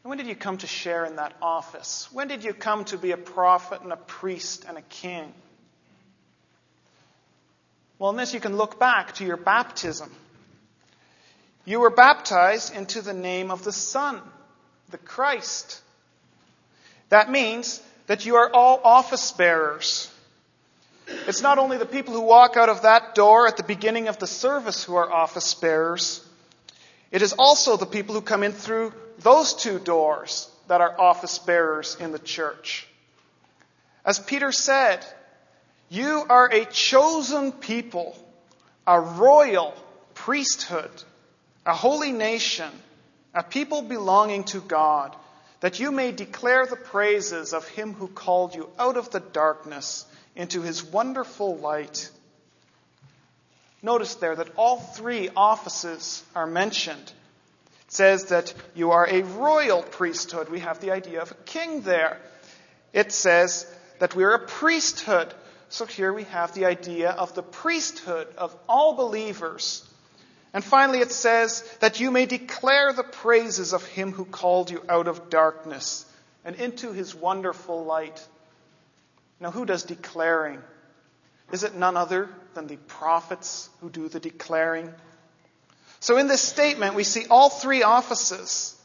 when 0.03 0.17
did 0.17 0.27
you 0.27 0.35
come 0.35 0.57
to 0.57 0.67
share 0.67 1.05
in 1.05 1.15
that 1.15 1.33
office? 1.41 2.07
When 2.11 2.27
did 2.27 2.43
you 2.43 2.53
come 2.53 2.85
to 2.85 2.97
be 2.97 3.11
a 3.11 3.17
prophet 3.17 3.81
and 3.81 3.91
a 3.91 3.97
priest 3.97 4.65
and 4.67 4.77
a 4.77 4.81
king? 4.81 5.33
Well, 7.97 8.11
in 8.11 8.17
this, 8.17 8.33
you 8.33 8.39
can 8.39 8.57
look 8.57 8.79
back 8.79 9.15
to 9.15 9.25
your 9.25 9.37
baptism. 9.37 10.11
You 11.65 11.79
were 11.79 11.89
baptized 11.89 12.75
into 12.75 13.01
the 13.01 13.13
name 13.13 13.51
of 13.51 13.63
the 13.63 13.71
Son, 13.71 14.21
the 14.89 14.97
Christ. 14.97 15.81
That 17.09 17.31
means 17.31 17.81
that 18.07 18.25
you 18.25 18.35
are 18.35 18.51
all 18.51 18.81
office 18.83 19.31
bearers. 19.31 20.11
It's 21.07 21.41
not 21.41 21.57
only 21.57 21.77
the 21.77 21.85
people 21.85 22.13
who 22.13 22.21
walk 22.21 22.57
out 22.57 22.69
of 22.69 22.81
that 22.81 23.15
door 23.15 23.47
at 23.47 23.57
the 23.57 23.63
beginning 23.63 24.07
of 24.07 24.19
the 24.19 24.27
service 24.27 24.83
who 24.83 24.95
are 24.95 25.11
office 25.11 25.53
bearers. 25.53 26.25
It 27.11 27.21
is 27.21 27.33
also 27.33 27.77
the 27.77 27.85
people 27.85 28.15
who 28.15 28.21
come 28.21 28.43
in 28.43 28.51
through 28.51 28.93
those 29.19 29.53
two 29.53 29.79
doors 29.79 30.49
that 30.67 30.81
are 30.81 30.99
office 30.99 31.39
bearers 31.39 31.95
in 31.99 32.11
the 32.11 32.19
church. 32.19 32.87
As 34.05 34.19
Peter 34.19 34.51
said, 34.51 35.05
you 35.89 36.25
are 36.27 36.49
a 36.51 36.65
chosen 36.65 37.51
people, 37.51 38.17
a 38.87 38.99
royal 38.99 39.73
priesthood, 40.13 40.91
a 41.65 41.73
holy 41.73 42.11
nation, 42.11 42.69
a 43.33 43.43
people 43.43 43.81
belonging 43.81 44.43
to 44.45 44.59
God, 44.59 45.15
that 45.61 45.79
you 45.79 45.91
may 45.91 46.11
declare 46.11 46.65
the 46.65 46.75
praises 46.75 47.53
of 47.53 47.67
him 47.67 47.93
who 47.93 48.07
called 48.07 48.53
you 48.53 48.69
out 48.77 48.97
of 48.97 49.11
the 49.11 49.21
darkness 49.21 50.05
into 50.35 50.61
his 50.61 50.83
wonderful 50.83 51.57
light. 51.57 52.09
Notice 53.81 54.15
there 54.15 54.35
that 54.35 54.49
all 54.57 54.79
three 54.79 55.29
offices 55.35 56.23
are 56.35 56.47
mentioned. 56.47 57.13
It 57.87 57.91
says 57.91 58.25
that 58.25 58.53
you 58.75 58.91
are 58.91 59.07
a 59.07 59.23
royal 59.23 59.83
priesthood. 59.83 60.49
We 60.49 60.59
have 60.59 60.79
the 60.79 60.91
idea 60.91 61.21
of 61.21 61.31
a 61.31 61.35
king 61.45 61.81
there. 61.81 62.17
It 62.91 63.11
says 63.11 63.65
that 63.99 64.15
we're 64.15 64.33
a 64.33 64.45
priesthood. 64.45 65.33
So 65.69 65.85
here 65.85 66.11
we 66.11 66.23
have 66.25 66.53
the 66.53 66.65
idea 66.65 67.11
of 67.11 67.35
the 67.35 67.43
priesthood 67.43 68.27
of 68.37 68.55
all 68.67 68.95
believers. 68.95 69.87
And 70.53 70.63
finally, 70.63 70.99
it 70.99 71.11
says 71.11 71.63
that 71.79 71.99
you 71.99 72.11
may 72.11 72.27
declare 72.27 72.93
the 72.93 73.03
praises 73.03 73.73
of 73.73 73.83
him 73.85 74.11
who 74.11 74.23
called 74.23 74.69
you 74.69 74.83
out 74.87 75.07
of 75.07 75.29
darkness 75.29 76.05
and 76.45 76.55
into 76.55 76.93
his 76.93 77.15
wonderful 77.15 77.85
light. 77.85 78.25
Now, 79.39 79.49
who 79.49 79.65
does 79.65 79.83
declaring? 79.83 80.61
Is 81.51 81.63
it 81.63 81.75
none 81.75 81.97
other 81.97 82.29
than 82.53 82.67
the 82.67 82.77
prophets 82.77 83.69
who 83.81 83.89
do 83.89 84.07
the 84.09 84.19
declaring? 84.19 84.93
So, 85.99 86.17
in 86.17 86.27
this 86.27 86.41
statement, 86.41 86.95
we 86.95 87.03
see 87.03 87.25
all 87.29 87.49
three 87.49 87.81
offices. 87.81 88.79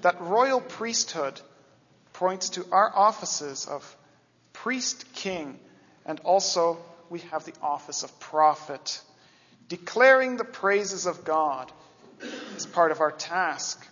That 0.00 0.20
royal 0.20 0.60
priesthood 0.60 1.40
points 2.12 2.50
to 2.50 2.66
our 2.72 2.90
offices 2.92 3.66
of 3.66 3.96
priest, 4.52 5.12
king, 5.14 5.60
and 6.04 6.18
also 6.20 6.78
we 7.08 7.20
have 7.30 7.44
the 7.44 7.54
office 7.62 8.02
of 8.02 8.18
prophet. 8.18 9.00
Declaring 9.72 10.36
the 10.36 10.44
praises 10.44 11.06
of 11.06 11.24
God 11.24 11.72
is 12.58 12.66
part 12.66 12.92
of 12.92 13.00
our 13.00 13.10
task. 13.10 13.82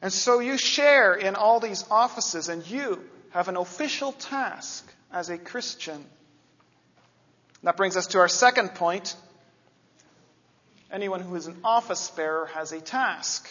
And 0.00 0.10
so 0.10 0.38
you 0.38 0.56
share 0.56 1.12
in 1.12 1.34
all 1.34 1.60
these 1.60 1.84
offices, 1.90 2.48
and 2.48 2.66
you 2.66 2.98
have 3.28 3.48
an 3.48 3.58
official 3.58 4.12
task 4.12 4.90
as 5.12 5.28
a 5.28 5.36
Christian. 5.36 6.02
That 7.64 7.76
brings 7.76 7.98
us 7.98 8.06
to 8.06 8.18
our 8.20 8.28
second 8.28 8.76
point. 8.76 9.14
Anyone 10.90 11.20
who 11.20 11.34
is 11.34 11.48
an 11.48 11.58
office 11.62 12.08
bearer 12.08 12.46
has 12.54 12.72
a 12.72 12.80
task. 12.80 13.46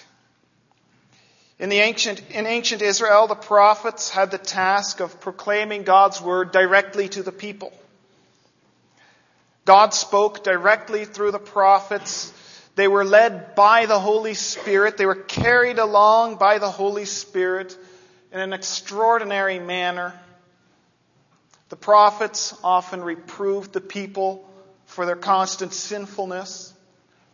In, 1.59 1.69
the 1.69 1.77
ancient, 1.77 2.19
in 2.31 2.47
ancient 2.47 2.81
Israel, 2.81 3.27
the 3.27 3.35
prophets 3.35 4.09
had 4.09 4.31
the 4.31 4.39
task 4.39 5.01
of 5.01 5.21
proclaiming 5.21 5.83
God's 5.83 6.19
word 6.19 6.51
directly 6.51 7.09
to 7.09 7.21
the 7.21 7.31
people. 7.31 7.71
God 9.67 9.93
spoke 9.93 10.45
directly 10.45 11.03
through 11.03 11.31
the 11.31 11.39
prophets. 11.39 12.31
They 12.75 12.87
were 12.87 13.03
led 13.03 13.53
by 13.53 13.85
the 13.85 13.99
Holy 13.99 14.33
Spirit. 14.33 14.95
They 14.95 15.05
were 15.05 15.13
carried 15.13 15.77
along 15.77 16.37
by 16.37 16.57
the 16.57 16.71
Holy 16.71 17.03
Spirit 17.03 17.77
in 18.31 18.39
an 18.39 18.53
extraordinary 18.53 19.59
manner. 19.59 20.17
The 21.67 21.75
prophets 21.75 22.57
often 22.63 23.03
reproved 23.03 23.73
the 23.73 23.81
people 23.81 24.49
for 24.85 25.05
their 25.05 25.17
constant 25.17 25.73
sinfulness. 25.73 26.73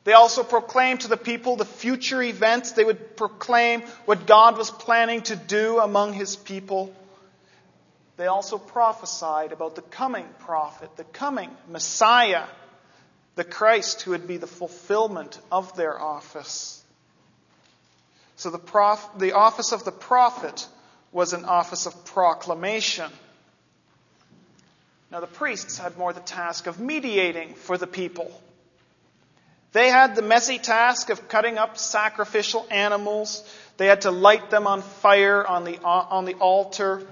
They 0.04 0.14
also 0.14 0.42
proclaimed 0.42 1.02
to 1.02 1.10
the 1.10 1.18
people 1.18 1.56
the 1.56 1.66
future 1.66 2.20
events. 2.20 2.72
They 2.72 2.84
would 2.84 3.16
proclaim 3.16 3.82
what 4.06 4.26
God 4.26 4.58
was 4.58 4.72
planning 4.72 5.22
to 5.24 5.36
do 5.36 5.80
among 5.80 6.14
his 6.14 6.36
people. 6.36 6.96
They 8.16 8.28
also 8.28 8.58
prophesied 8.58 9.52
about 9.52 9.76
the 9.76 9.82
coming 9.82 10.28
prophet, 10.40 10.96
the 10.98 11.04
coming 11.04 11.50
Messiah, 11.68 12.46
the 13.36 13.44
Christ 13.44 14.04
who 14.04 14.12
would 14.12 14.28
be 14.28 14.38
the 14.38 14.48
fulfillment 14.48 15.40
of 15.52 15.76
their 15.76 16.00
office. 16.00 16.84
So 18.36 18.50
the, 18.50 18.60
prof, 18.60 19.08
the 19.18 19.34
office 19.34 19.72
of 19.72 19.84
the 19.84 19.92
prophet 19.92 20.68
was 21.12 21.34
an 21.34 21.46
office 21.46 21.86
of 21.86 22.06
proclamation. 22.06 23.10
Now, 25.12 25.20
the 25.20 25.28
priests 25.28 25.78
had 25.78 25.98
more 25.98 26.12
the 26.12 26.20
task 26.20 26.66
of 26.68 26.80
mediating 26.80 27.54
for 27.54 27.78
the 27.78 27.88
people. 27.88 28.32
They 29.72 29.90
had 29.90 30.16
the 30.16 30.22
messy 30.22 30.60
task 30.60 31.10
of 31.10 31.28
cutting 31.28 31.58
up 31.58 31.78
sacrificial 31.78 32.66
animals. 32.70 33.44
They 33.78 33.88
had 33.88 34.02
to 34.02 34.12
light 34.12 34.50
them 34.50 34.68
on 34.68 34.82
fire 34.82 35.46
on 35.46 35.64
the, 35.64 35.80
on 35.82 36.26
the 36.26 36.36
altar. 36.36 37.08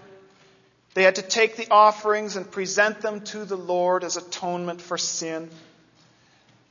They 0.93 1.03
had 1.03 1.15
to 1.15 1.21
take 1.21 1.55
the 1.55 1.69
offerings 1.71 2.35
and 2.35 2.49
present 2.49 3.01
them 3.01 3.21
to 3.21 3.45
the 3.45 3.55
Lord 3.55 4.03
as 4.03 4.17
atonement 4.17 4.81
for 4.81 4.97
sin. 4.97 5.49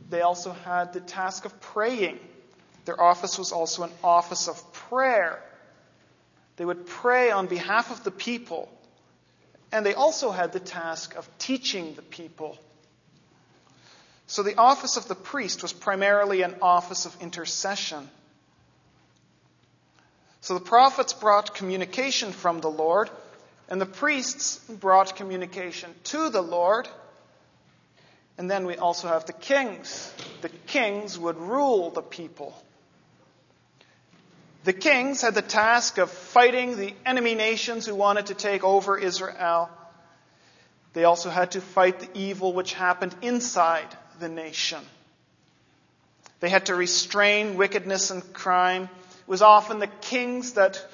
They 0.08 0.20
also 0.20 0.52
had 0.52 0.92
the 0.92 1.00
task 1.00 1.44
of 1.44 1.60
praying. 1.60 2.18
Their 2.84 3.00
office 3.00 3.38
was 3.38 3.52
also 3.52 3.84
an 3.84 3.92
office 4.04 4.48
of 4.48 4.72
prayer. 4.72 5.42
They 6.56 6.64
would 6.64 6.86
pray 6.86 7.30
on 7.30 7.46
behalf 7.46 7.90
of 7.90 8.04
the 8.04 8.10
people 8.10 8.68
and 9.72 9.86
they 9.86 9.94
also 9.94 10.30
had 10.30 10.52
the 10.52 10.60
task 10.60 11.14
of 11.14 11.28
teaching 11.38 11.94
the 11.94 12.02
people. 12.02 12.58
So 14.26 14.42
the 14.42 14.56
office 14.56 14.96
of 14.96 15.08
the 15.08 15.14
priest 15.14 15.62
was 15.62 15.72
primarily 15.72 16.42
an 16.42 16.56
office 16.60 17.06
of 17.06 17.16
intercession. 17.20 18.08
So 20.40 20.54
the 20.54 20.64
prophets 20.64 21.12
brought 21.12 21.54
communication 21.54 22.32
from 22.32 22.60
the 22.60 22.70
Lord, 22.70 23.10
and 23.70 23.80
the 23.80 23.86
priests 23.86 24.58
brought 24.68 25.14
communication 25.14 25.94
to 26.04 26.28
the 26.28 26.42
Lord. 26.42 26.88
And 28.36 28.50
then 28.50 28.66
we 28.66 28.76
also 28.76 29.06
have 29.06 29.26
the 29.26 29.32
kings. 29.32 30.12
The 30.42 30.48
kings 30.48 31.18
would 31.18 31.36
rule 31.36 31.90
the 31.90 32.02
people. 32.02 32.60
The 34.64 34.72
kings 34.72 35.22
had 35.22 35.34
the 35.34 35.42
task 35.42 35.98
of 35.98 36.10
fighting 36.10 36.76
the 36.76 36.94
enemy 37.06 37.34
nations 37.34 37.86
who 37.86 37.94
wanted 37.94 38.26
to 38.26 38.34
take 38.34 38.64
over 38.64 38.98
Israel. 38.98 39.70
They 40.92 41.04
also 41.04 41.30
had 41.30 41.52
to 41.52 41.60
fight 41.60 42.00
the 42.00 42.18
evil 42.18 42.52
which 42.52 42.74
happened 42.74 43.14
inside 43.22 43.86
the 44.18 44.28
nation. 44.28 44.80
They 46.40 46.48
had 46.48 46.66
to 46.66 46.74
restrain 46.74 47.56
wickedness 47.56 48.10
and 48.10 48.32
crime. 48.32 48.84
It 48.84 49.28
was 49.28 49.42
often 49.42 49.78
the 49.78 49.86
kings 49.86 50.54
that 50.54 50.84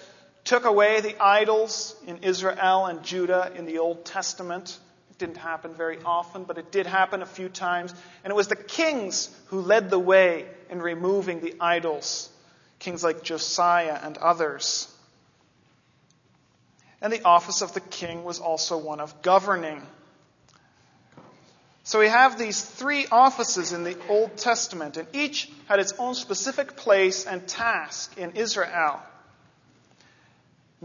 took 0.46 0.64
away 0.64 1.00
the 1.00 1.22
idols 1.22 1.94
in 2.06 2.18
Israel 2.18 2.87
and 2.87 3.02
Judah 3.02 3.52
in 3.54 3.66
the 3.66 3.78
Old 3.78 4.04
Testament. 4.04 4.78
It 5.11 5.18
didn't 5.18 5.37
happen 5.37 5.74
very 5.74 5.98
often, 6.04 6.44
but 6.44 6.56
it 6.56 6.72
did 6.72 6.87
happen 6.87 7.20
a 7.20 7.26
few 7.26 7.48
times. 7.48 7.92
And 8.24 8.30
it 8.30 8.37
was 8.37 8.48
the 8.48 8.56
kings 8.56 9.28
who 9.46 9.61
led 9.61 9.90
the 9.90 9.98
way 9.98 10.46
in 10.70 10.80
removing 10.80 11.40
the 11.40 11.54
idols 11.61 12.30
kings 12.78 13.02
like 13.02 13.22
Josiah 13.22 13.98
and 14.02 14.18
others. 14.18 14.92
And 17.00 17.12
the 17.12 17.22
office 17.22 17.62
of 17.62 17.74
the 17.74 17.80
king 17.80 18.24
was 18.24 18.40
also 18.40 18.78
one 18.78 19.00
of 19.00 19.22
governing. 19.22 19.82
So 21.85 22.00
we 22.00 22.09
have 22.09 22.38
these 22.38 22.61
three 22.61 23.06
offices 23.11 23.72
in 23.72 23.85
the 23.85 23.96
Old 24.09 24.37
Testament, 24.37 24.96
and 24.96 25.06
each 25.12 25.50
had 25.66 25.78
its 25.78 25.92
own 25.98 26.14
specific 26.14 26.76
place 26.76 27.26
and 27.26 27.46
task 27.46 28.18
in 28.18 28.32
Israel. 28.32 29.00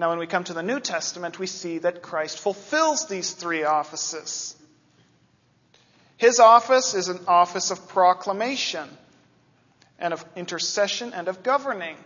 Now, 0.01 0.09
when 0.09 0.17
we 0.17 0.25
come 0.25 0.43
to 0.45 0.53
the 0.53 0.63
New 0.63 0.79
Testament, 0.79 1.37
we 1.37 1.45
see 1.45 1.77
that 1.77 2.01
Christ 2.01 2.39
fulfills 2.39 3.05
these 3.05 3.33
three 3.33 3.65
offices. 3.65 4.55
His 6.17 6.39
office 6.39 6.95
is 6.95 7.07
an 7.07 7.19
office 7.27 7.69
of 7.69 7.87
proclamation 7.87 8.89
and 9.99 10.11
of 10.11 10.25
intercession 10.35 11.13
and 11.13 11.27
of 11.27 11.43
governing. 11.43 11.97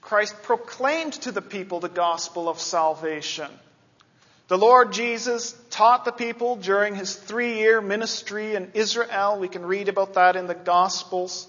Christ 0.00 0.44
proclaimed 0.44 1.14
to 1.14 1.32
the 1.32 1.42
people 1.42 1.80
the 1.80 1.88
gospel 1.88 2.48
of 2.48 2.60
salvation. 2.60 3.50
The 4.46 4.56
Lord 4.56 4.92
Jesus 4.92 5.56
taught 5.70 6.04
the 6.04 6.12
people 6.12 6.54
during 6.54 6.94
his 6.94 7.16
three 7.16 7.58
year 7.58 7.80
ministry 7.80 8.54
in 8.54 8.70
Israel. 8.74 9.40
We 9.40 9.48
can 9.48 9.66
read 9.66 9.88
about 9.88 10.14
that 10.14 10.36
in 10.36 10.46
the 10.46 10.54
Gospels. 10.54 11.48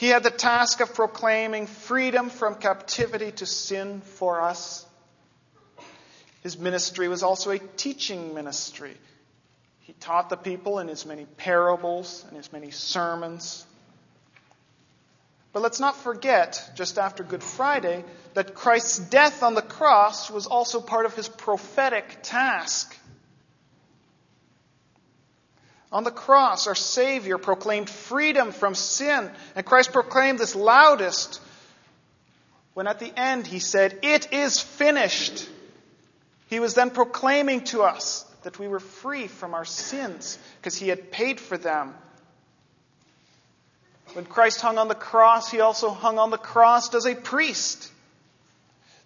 He 0.00 0.08
had 0.08 0.22
the 0.22 0.30
task 0.30 0.80
of 0.80 0.94
proclaiming 0.94 1.66
freedom 1.66 2.30
from 2.30 2.54
captivity 2.54 3.32
to 3.32 3.44
sin 3.44 4.00
for 4.00 4.40
us. 4.40 4.86
His 6.42 6.56
ministry 6.56 7.06
was 7.06 7.22
also 7.22 7.50
a 7.50 7.58
teaching 7.58 8.32
ministry. 8.32 8.96
He 9.80 9.92
taught 9.92 10.30
the 10.30 10.38
people 10.38 10.78
in 10.78 10.88
his 10.88 11.04
many 11.04 11.26
parables 11.26 12.24
and 12.26 12.38
his 12.38 12.50
many 12.50 12.70
sermons. 12.70 13.66
But 15.52 15.60
let's 15.60 15.80
not 15.80 15.96
forget, 15.96 16.70
just 16.76 16.96
after 16.98 17.22
Good 17.22 17.42
Friday, 17.42 18.02
that 18.32 18.54
Christ's 18.54 19.00
death 19.00 19.42
on 19.42 19.52
the 19.52 19.60
cross 19.60 20.30
was 20.30 20.46
also 20.46 20.80
part 20.80 21.04
of 21.04 21.14
his 21.14 21.28
prophetic 21.28 22.20
task. 22.22 22.96
On 25.92 26.04
the 26.04 26.10
cross, 26.10 26.66
our 26.66 26.74
Savior 26.74 27.38
proclaimed 27.38 27.90
freedom 27.90 28.52
from 28.52 28.74
sin, 28.74 29.30
and 29.56 29.66
Christ 29.66 29.92
proclaimed 29.92 30.38
this 30.38 30.54
loudest 30.54 31.40
when 32.74 32.86
at 32.86 33.00
the 33.00 33.12
end 33.18 33.46
he 33.46 33.58
said, 33.58 33.98
It 34.02 34.32
is 34.32 34.60
finished. 34.60 35.48
He 36.48 36.60
was 36.60 36.74
then 36.74 36.90
proclaiming 36.90 37.64
to 37.64 37.82
us 37.82 38.24
that 38.42 38.58
we 38.58 38.68
were 38.68 38.80
free 38.80 39.26
from 39.26 39.54
our 39.54 39.64
sins 39.64 40.38
because 40.60 40.76
he 40.76 40.88
had 40.88 41.10
paid 41.10 41.40
for 41.40 41.58
them 41.58 41.94
When 44.14 44.24
Christ 44.24 44.60
hung 44.60 44.78
on 44.78 44.88
the 44.88 44.94
cross, 44.94 45.50
he 45.50 45.60
also 45.60 45.90
hung 45.90 46.18
on 46.18 46.30
the 46.30 46.38
cross 46.38 46.92
as 46.94 47.06
a 47.06 47.14
priest. 47.14 47.90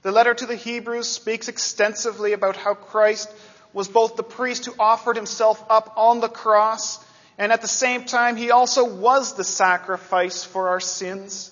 The 0.02 0.12
letter 0.12 0.34
to 0.34 0.46
the 0.46 0.56
Hebrews 0.56 1.08
speaks 1.08 1.48
extensively 1.48 2.32
about 2.32 2.56
how 2.56 2.74
Christ 2.74 3.30
was 3.74 3.88
both 3.88 4.16
the 4.16 4.22
priest 4.22 4.64
who 4.64 4.74
offered 4.78 5.16
himself 5.16 5.62
up 5.68 5.94
on 5.96 6.20
the 6.20 6.28
cross, 6.28 7.04
and 7.36 7.52
at 7.52 7.60
the 7.60 7.68
same 7.68 8.04
time, 8.04 8.36
he 8.36 8.52
also 8.52 8.84
was 8.84 9.34
the 9.34 9.44
sacrifice 9.44 10.44
for 10.44 10.68
our 10.68 10.80
sins. 10.80 11.50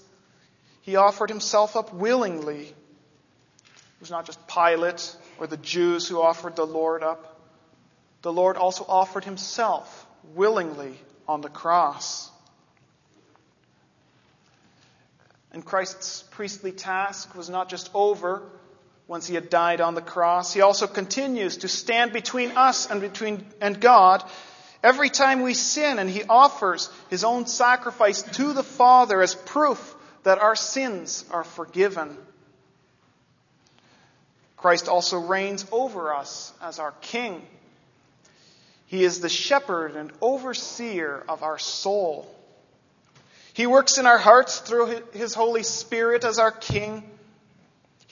He 0.83 0.97
offered 0.97 1.29
himself 1.29 1.77
up 1.77 1.93
willingly. 1.93 2.63
It 2.63 4.01
was 4.01 4.11
not 4.11 4.25
just 4.25 4.39
Pilate 4.47 5.17
or 5.39 5.49
the 5.49 5.57
Jews 5.57 6.09
who 6.09 6.23
offered 6.23 6.55
the 6.55 6.67
Lord 6.67 7.03
up. 7.03 7.41
The 8.23 8.33
Lord 8.33 8.57
also 8.57 8.85
offered 8.89 9.25
himself 9.25 10.07
willingly 10.35 10.97
on 11.27 11.41
the 11.41 11.49
cross. 11.49 12.31
And 15.53 15.65
Christ's 15.65 16.23
priestly 16.31 16.71
task 16.71 17.35
was 17.35 17.51
not 17.51 17.69
just 17.69 17.91
over 17.93 18.43
once 19.07 19.27
he 19.27 19.35
had 19.35 19.51
died 19.51 19.81
on 19.81 19.95
the 19.95 20.01
cross. 20.01 20.53
He 20.53 20.61
also 20.61 20.87
continues 20.87 21.59
to 21.59 21.69
stand 21.69 22.13
between 22.13 22.53
us 22.53 22.91
and 22.91 23.01
between 23.01 23.45
and 23.61 23.81
God 23.81 24.25
every 24.83 25.11
time 25.11 25.43
we 25.43 25.55
sin 25.55 25.99
and 25.99 26.09
he 26.09 26.25
offers 26.25 26.91
his 27.11 27.25
own 27.25 27.47
sacrifice 27.47 28.23
to 28.23 28.53
the 28.53 28.63
Father 28.63 29.23
as 29.23 29.35
proof 29.35 29.95
that 30.25 30.39
our 30.39 30.57
sins 30.57 31.25
are 31.31 31.45
forgiven. 31.45 32.17
Christ 34.57 34.89
also 34.89 35.19
reigns 35.19 35.67
over 35.73 36.15
us 36.15 36.53
as 36.63 36.79
our 36.79 36.93
king. 37.01 37.43
He 38.87 39.05
is 39.05 39.21
the 39.21 39.29
shepherd 39.29 39.97
and 39.97 40.13
overseer 40.21 41.25
of 41.29 41.43
our 41.43 41.59
soul. 41.59 42.33
He 43.55 43.67
works 43.67 43.99
in 43.99 44.07
our 44.07 44.19
hearts 44.19 44.61
through 44.61 45.03
His 45.13 45.35
Holy 45.35 45.63
Spirit 45.63 46.25
as 46.25 46.39
our 46.39 46.51
King. 46.51 47.03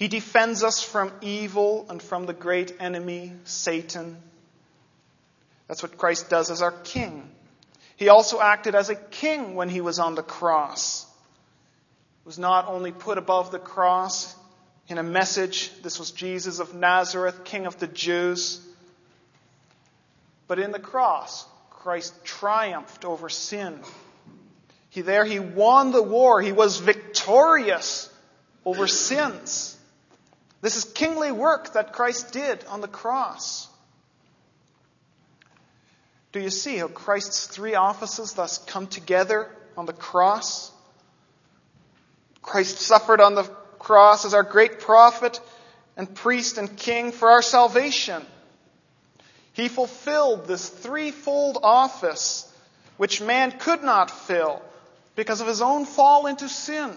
He 0.00 0.08
defends 0.08 0.64
us 0.64 0.82
from 0.82 1.12
evil 1.20 1.86
and 1.88 2.02
from 2.02 2.26
the 2.26 2.32
great 2.32 2.74
enemy, 2.80 3.32
Satan. 3.44 4.16
That's 5.68 5.82
what 5.82 5.96
Christ 5.96 6.28
does 6.28 6.50
as 6.50 6.62
our 6.62 6.72
King. 6.72 7.30
He 7.96 8.08
also 8.08 8.40
acted 8.40 8.74
as 8.74 8.88
a 8.88 8.96
king 8.96 9.54
when 9.54 9.68
he 9.68 9.80
was 9.80 9.98
on 9.98 10.14
the 10.16 10.22
cross. 10.22 11.04
He 11.04 12.26
was 12.26 12.38
not 12.38 12.66
only 12.66 12.90
put 12.90 13.18
above 13.18 13.52
the 13.52 13.58
cross 13.58 14.34
in 14.88 14.98
a 14.98 15.02
message, 15.02 15.70
this 15.82 15.98
was 15.98 16.10
Jesus 16.10 16.58
of 16.58 16.74
Nazareth, 16.74 17.44
King 17.44 17.66
of 17.66 17.78
the 17.78 17.86
Jews, 17.86 18.60
but 20.48 20.58
in 20.58 20.72
the 20.72 20.80
cross, 20.80 21.46
Christ 21.70 22.24
triumphed 22.24 23.04
over 23.04 23.28
sin 23.28 23.80
he 24.90 25.02
there 25.02 25.24
he 25.24 25.38
won 25.38 25.92
the 25.92 26.02
war. 26.02 26.42
He 26.42 26.52
was 26.52 26.78
victorious 26.78 28.10
over 28.64 28.88
sins. 28.88 29.76
This 30.60 30.76
is 30.76 30.84
kingly 30.84 31.32
work 31.32 31.72
that 31.72 31.92
Christ 31.92 32.32
did 32.32 32.64
on 32.66 32.80
the 32.80 32.88
cross. 32.88 33.68
Do 36.32 36.40
you 36.40 36.50
see 36.50 36.76
how 36.76 36.88
Christ's 36.88 37.46
three 37.46 37.74
offices 37.74 38.34
thus 38.34 38.58
come 38.58 38.86
together 38.86 39.50
on 39.76 39.86
the 39.86 39.92
cross? 39.92 40.70
Christ 42.42 42.78
suffered 42.78 43.20
on 43.20 43.34
the 43.34 43.44
cross 43.78 44.24
as 44.24 44.34
our 44.34 44.42
great 44.42 44.80
prophet 44.80 45.40
and 45.96 46.14
priest 46.14 46.58
and 46.58 46.76
king 46.76 47.10
for 47.12 47.30
our 47.30 47.42
salvation. 47.42 48.24
He 49.54 49.68
fulfilled 49.68 50.46
this 50.46 50.68
threefold 50.68 51.58
office 51.62 52.46
which 52.96 53.20
man 53.20 53.50
could 53.50 53.82
not 53.82 54.10
fill 54.10 54.62
because 55.16 55.40
of 55.40 55.46
his 55.46 55.62
own 55.62 55.84
fall 55.84 56.26
into 56.26 56.48
sin. 56.48 56.90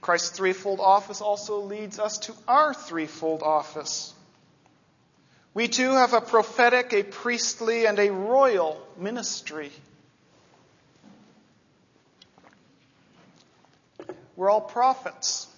Christ's 0.00 0.30
threefold 0.30 0.80
office 0.80 1.20
also 1.20 1.60
leads 1.60 1.98
us 1.98 2.18
to 2.18 2.34
our 2.46 2.72
threefold 2.72 3.42
office. 3.42 4.14
We 5.54 5.66
too 5.68 5.92
have 5.92 6.12
a 6.12 6.20
prophetic, 6.20 6.92
a 6.92 7.02
priestly, 7.02 7.86
and 7.86 7.98
a 7.98 8.10
royal 8.12 8.80
ministry. 8.96 9.72
We're 14.36 14.50
all 14.50 14.60
prophets. 14.60 15.48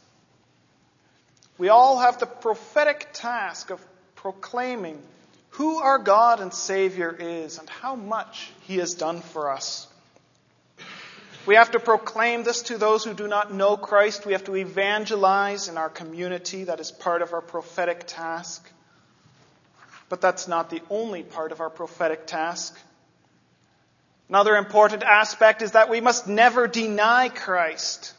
We 1.59 1.69
all 1.69 1.99
have 1.99 2.19
the 2.19 2.27
prophetic 2.27 3.09
task 3.13 3.69
of 3.71 3.85
proclaiming 4.15 5.03
who 5.51 5.77
our 5.77 5.99
God 5.99 6.41
and 6.41 6.55
Savior 6.55 7.15
is 7.19 7.59
and 7.59 7.69
how 7.69 7.95
much 7.95 8.51
He 8.63 8.79
has 8.79 8.95
done 8.95 9.21
for 9.21 9.51
us. 9.51 9.87
We 11.47 11.55
have 11.55 11.71
to 11.71 11.81
proclaim 11.81 12.43
this 12.43 12.63
to 12.63 12.77
those 12.77 13.05
who 13.05 13.15
do 13.15 13.27
not 13.27 13.53
know 13.53 13.77
Christ. 13.77 14.27
We 14.27 14.33
have 14.33 14.45
to 14.45 14.57
evangelize 14.57 15.69
in 15.69 15.79
our 15.79 15.89
community. 15.89 16.65
That 16.65 16.81
is 16.81 16.93
part 16.93 17.23
of 17.23 17.33
our 17.33 17.41
prophetic 17.41 18.05
task. 18.07 18.71
But 20.09 20.21
that's 20.21 20.49
not 20.49 20.71
the 20.71 20.83
only 20.91 21.23
part 21.23 21.53
of 21.53 21.61
our 21.61 21.71
prophetic 21.71 22.27
task. 22.27 22.79
Another 24.29 24.57
important 24.57 25.03
aspect 25.03 25.63
is 25.63 25.73
that 25.73 25.89
we 25.89 26.01
must 26.01 26.29
never 26.29 26.69
deny 26.69 27.29
Christ. 27.29 28.15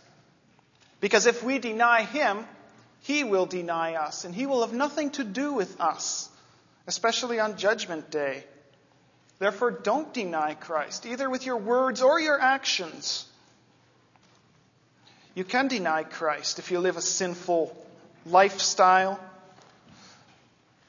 Because 0.99 1.25
if 1.25 1.43
we 1.43 1.59
deny 1.59 2.03
Him, 2.03 2.45
He 3.01 3.23
will 3.23 3.45
deny 3.45 3.95
us, 3.95 4.25
and 4.25 4.33
He 4.33 4.45
will 4.45 4.61
have 4.61 4.73
nothing 4.73 5.11
to 5.11 5.23
do 5.23 5.53
with 5.53 5.79
us, 5.79 6.29
especially 6.87 7.39
on 7.39 7.57
Judgment 7.57 8.11
Day. 8.11 8.43
Therefore, 9.41 9.71
don't 9.71 10.13
deny 10.13 10.53
Christ, 10.53 11.07
either 11.07 11.27
with 11.27 11.47
your 11.47 11.57
words 11.57 12.03
or 12.03 12.19
your 12.19 12.39
actions. 12.39 13.25
You 15.33 15.43
can 15.43 15.67
deny 15.67 16.03
Christ 16.03 16.59
if 16.59 16.69
you 16.69 16.79
live 16.79 16.95
a 16.95 17.01
sinful 17.01 17.75
lifestyle. 18.27 19.19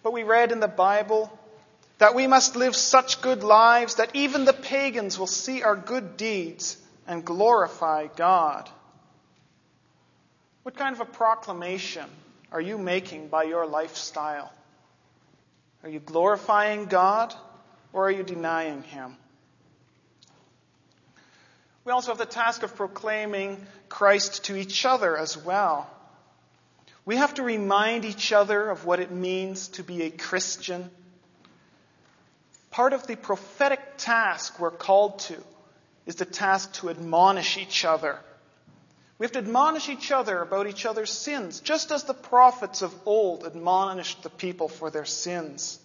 But 0.03 0.13
we 0.13 0.23
read 0.23 0.53
in 0.53 0.61
the 0.61 0.69
Bible 0.69 1.33
that 1.97 2.15
we 2.15 2.27
must 2.27 2.55
live 2.55 2.77
such 2.77 3.23
good 3.23 3.43
lives 3.43 3.95
that 3.95 4.15
even 4.15 4.45
the 4.45 4.53
pagans 4.53 5.19
will 5.19 5.27
see 5.27 5.63
our 5.63 5.75
good 5.75 6.19
deeds 6.19 6.77
and 7.07 7.25
glorify 7.25 8.09
God. 8.09 8.69
What 10.63 10.77
kind 10.77 10.95
of 10.95 11.01
a 11.01 11.07
proclamation 11.07 12.05
are 12.53 12.61
you 12.61 12.77
making 12.77 13.29
by 13.29 13.45
your 13.45 13.65
lifestyle? 13.65 14.53
Are 15.83 15.89
you 15.89 16.01
glorifying 16.01 16.85
God? 16.85 17.35
Or 17.93 18.07
are 18.07 18.11
you 18.11 18.23
denying 18.23 18.83
him? 18.83 19.17
We 21.85 21.93
also 21.93 22.13
have 22.13 22.19
the 22.19 22.27
task 22.27 22.63
of 22.63 22.77
proclaiming 22.77 23.67
Christ 23.89 24.45
to 24.45 24.57
each 24.57 24.85
other 24.85 25.17
as 25.17 25.37
well. 25.37 25.91
We 27.05 27.17
have 27.17 27.35
to 27.35 27.43
remind 27.43 28.05
each 28.05 28.33
other 28.33 28.71
of 28.71 28.85
what 28.85 29.01
it 29.01 29.11
means 29.11 29.69
to 29.69 29.83
be 29.83 30.03
a 30.03 30.11
Christian. 30.11 30.89
Part 32.71 32.93
of 32.93 33.07
the 33.07 33.17
prophetic 33.17 33.81
task 33.99 34.61
we're 34.61 34.71
called 34.71 35.19
to 35.21 35.37
is 36.07 36.15
the 36.15 36.25
task 36.25 36.73
to 36.75 36.91
admonish 36.91 37.59
each 37.59 37.85
other. 37.85 38.19
We 39.19 39.25
have 39.25 39.33
to 39.33 39.41
admonish 39.41 39.89
each 39.89 40.11
other 40.11 40.41
about 40.41 40.69
each 40.69 40.87
other's 40.87 41.11
sins, 41.11 41.61
just 41.61 41.91
as 41.91 42.05
the 42.05 42.15
prophets 42.15 42.83
of 42.83 42.95
old 43.07 43.45
admonished 43.45 44.23
the 44.23 44.31
people 44.31 44.69
for 44.69 44.91
their 44.91 45.05
sins. 45.05 45.79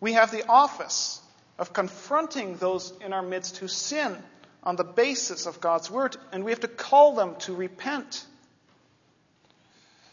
We 0.00 0.14
have 0.14 0.30
the 0.30 0.46
office 0.48 1.20
of 1.58 1.72
confronting 1.72 2.56
those 2.56 2.92
in 3.00 3.12
our 3.12 3.22
midst 3.22 3.58
who 3.58 3.68
sin 3.68 4.16
on 4.62 4.76
the 4.76 4.84
basis 4.84 5.46
of 5.46 5.60
God's 5.60 5.90
word, 5.90 6.16
and 6.32 6.44
we 6.44 6.50
have 6.50 6.60
to 6.60 6.68
call 6.68 7.14
them 7.14 7.36
to 7.40 7.54
repent. 7.54 8.24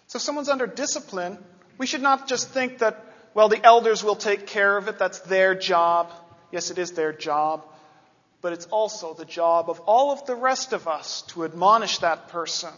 So 0.08 0.18
if 0.18 0.24
someone's 0.24 0.50
under 0.50 0.68
discipline, 0.68 1.38
we 1.78 1.88
should 1.88 2.02
not 2.02 2.28
just 2.28 2.50
think 2.50 2.80
that, 2.80 3.06
well, 3.34 3.48
the 3.48 3.64
elders 3.66 4.04
will 4.04 4.18
take 4.18 4.46
care 4.46 4.78
of 4.78 4.88
it, 4.90 5.00
that's 5.00 5.20
their 5.20 5.56
job. 5.56 6.12
Yes, 6.52 6.70
it 6.70 6.78
is 6.78 6.92
their 6.92 7.14
job, 7.14 7.66
but 8.42 8.52
it's 8.52 8.66
also 8.66 9.14
the 9.14 9.26
job 9.26 9.70
of 9.70 9.80
all 9.82 10.12
of 10.12 10.26
the 10.26 10.36
rest 10.36 10.74
of 10.74 10.88
us 10.88 11.22
to 11.30 11.46
admonish 11.46 12.00
that 12.00 12.28
person. 12.28 12.74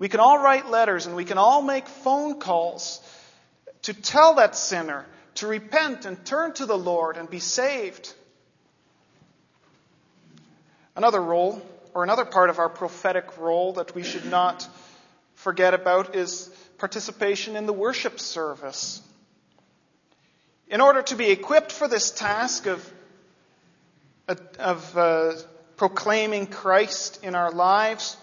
We 0.00 0.08
can 0.08 0.20
all 0.20 0.38
write 0.38 0.68
letters 0.68 1.06
and 1.06 1.14
we 1.14 1.24
can 1.24 1.38
all 1.38 1.62
make 1.62 1.86
phone 1.86 2.40
calls 2.40 3.00
to 3.82 3.94
tell 3.94 4.34
that 4.34 4.56
sinner 4.56 5.06
to 5.38 5.46
repent 5.46 6.04
and 6.04 6.24
turn 6.24 6.52
to 6.52 6.66
the 6.66 6.76
Lord 6.76 7.16
and 7.16 7.30
be 7.30 7.38
saved. 7.38 8.12
Another 10.96 11.22
role, 11.22 11.62
or 11.94 12.02
another 12.02 12.24
part 12.24 12.50
of 12.50 12.58
our 12.58 12.68
prophetic 12.68 13.38
role 13.38 13.74
that 13.74 13.94
we 13.94 14.02
should 14.02 14.26
not 14.26 14.68
forget 15.36 15.74
about 15.74 16.16
is 16.16 16.50
participation 16.78 17.54
in 17.54 17.66
the 17.66 17.72
worship 17.72 18.18
service. 18.18 19.00
In 20.66 20.80
order 20.80 21.02
to 21.02 21.14
be 21.14 21.30
equipped 21.30 21.70
for 21.70 21.86
this 21.86 22.10
task 22.10 22.66
of, 22.66 22.92
of 24.58 24.98
uh, 24.98 25.32
proclaiming 25.76 26.48
Christ 26.48 27.22
in 27.22 27.36
our 27.36 27.52
lives, 27.52 28.16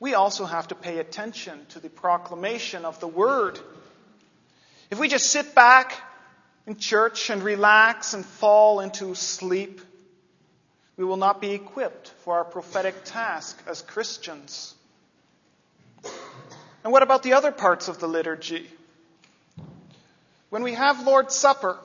we 0.00 0.14
also 0.14 0.44
have 0.44 0.66
to 0.68 0.74
pay 0.74 0.98
attention 0.98 1.64
to 1.70 1.78
the 1.78 1.88
proclamation 1.88 2.84
of 2.84 2.98
the 2.98 3.08
Word. 3.08 3.56
If 4.90 4.98
we 4.98 5.08
just 5.08 5.30
sit 5.30 5.54
back 5.54 5.96
in 6.66 6.76
church 6.76 7.30
and 7.30 7.42
relax 7.42 8.14
and 8.14 8.24
fall 8.24 8.80
into 8.80 9.14
sleep, 9.14 9.80
we 10.96 11.04
will 11.04 11.16
not 11.16 11.40
be 11.40 11.52
equipped 11.52 12.08
for 12.24 12.36
our 12.36 12.44
prophetic 12.44 13.04
task 13.04 13.60
as 13.66 13.82
Christians. 13.82 14.74
And 16.82 16.92
what 16.92 17.02
about 17.02 17.22
the 17.22 17.34
other 17.34 17.52
parts 17.52 17.88
of 17.88 17.98
the 17.98 18.08
liturgy? 18.08 18.68
When 20.50 20.62
we 20.62 20.74
have 20.74 21.06
Lord's 21.06 21.34
Supper, 21.34 21.78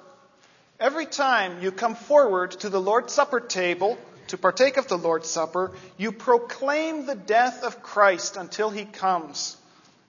every 0.80 1.06
time 1.06 1.62
you 1.62 1.72
come 1.72 1.96
forward 1.96 2.52
to 2.52 2.70
the 2.70 2.82
Lord's 2.82 3.13
Supper 3.13 3.39
table 3.39 3.98
to 4.28 4.38
partake 4.38 4.78
of 4.78 4.88
the 4.88 4.98
Lord's 4.98 5.30
Supper, 5.30 5.72
you 5.98 6.12
proclaim 6.12 7.06
the 7.06 7.15
death 7.15 7.63
of 7.63 7.84
Christ 7.84 8.38
until 8.38 8.70
he 8.70 8.86
comes. 8.86 9.58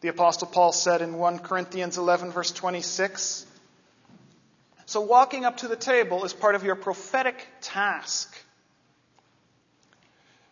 The 0.00 0.08
Apostle 0.08 0.48
Paul 0.48 0.72
said 0.72 1.02
in 1.02 1.14
1 1.14 1.40
Corinthians 1.40 1.98
11, 1.98 2.30
verse 2.30 2.52
26. 2.52 3.46
So, 4.92 5.00
walking 5.00 5.46
up 5.46 5.56
to 5.56 5.68
the 5.68 5.76
table 5.76 6.26
is 6.26 6.34
part 6.34 6.54
of 6.54 6.64
your 6.64 6.74
prophetic 6.74 7.46
task. 7.62 8.36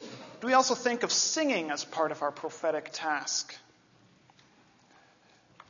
Do 0.00 0.46
we 0.46 0.55
also 0.55 0.74
think 0.74 1.03
of 1.03 1.12
singing 1.12 1.70
as 1.70 1.85
part 1.85 2.11
of 2.11 2.22
our 2.22 2.33
prophetic 2.33 2.88
task? 2.90 3.55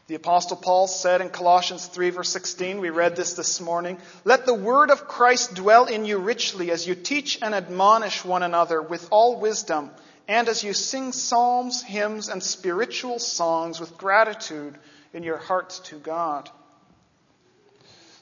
The 0.07 0.15
apostle 0.15 0.57
Paul 0.57 0.87
said 0.87 1.21
in 1.21 1.31
Colossians 1.31 1.87
3 1.87 2.11
verse 2.11 2.29
16, 2.29 2.79
we 2.79 2.91
read 2.91 3.17
this 3.17 3.33
this 3.33 3.61
morning, 3.61 3.99
let 4.25 4.47
the 4.47 4.55
word 4.55 4.93
of 4.93 5.09
Christ 5.09 5.57
dwell 5.57 5.87
in 5.87 6.05
you 6.05 6.19
richly 6.19 6.71
as 6.71 6.87
you 6.87 6.95
teach 6.95 7.43
and 7.43 7.57
admonish 7.57 8.25
one 8.25 8.45
another 8.45 8.81
with 8.81 9.09
all 9.11 9.41
wisdom 9.41 9.91
and 10.29 10.49
as 10.49 10.63
you 10.63 10.75
sing 10.75 11.11
psalms, 11.11 11.83
hymns, 11.83 12.29
and 12.29 12.41
spiritual 12.41 13.19
songs 13.19 13.81
with 13.81 13.99
gratitude 13.99 14.79
in 15.13 15.25
your 15.25 15.39
hearts 15.39 15.81
to 15.81 15.97
God. 15.97 16.49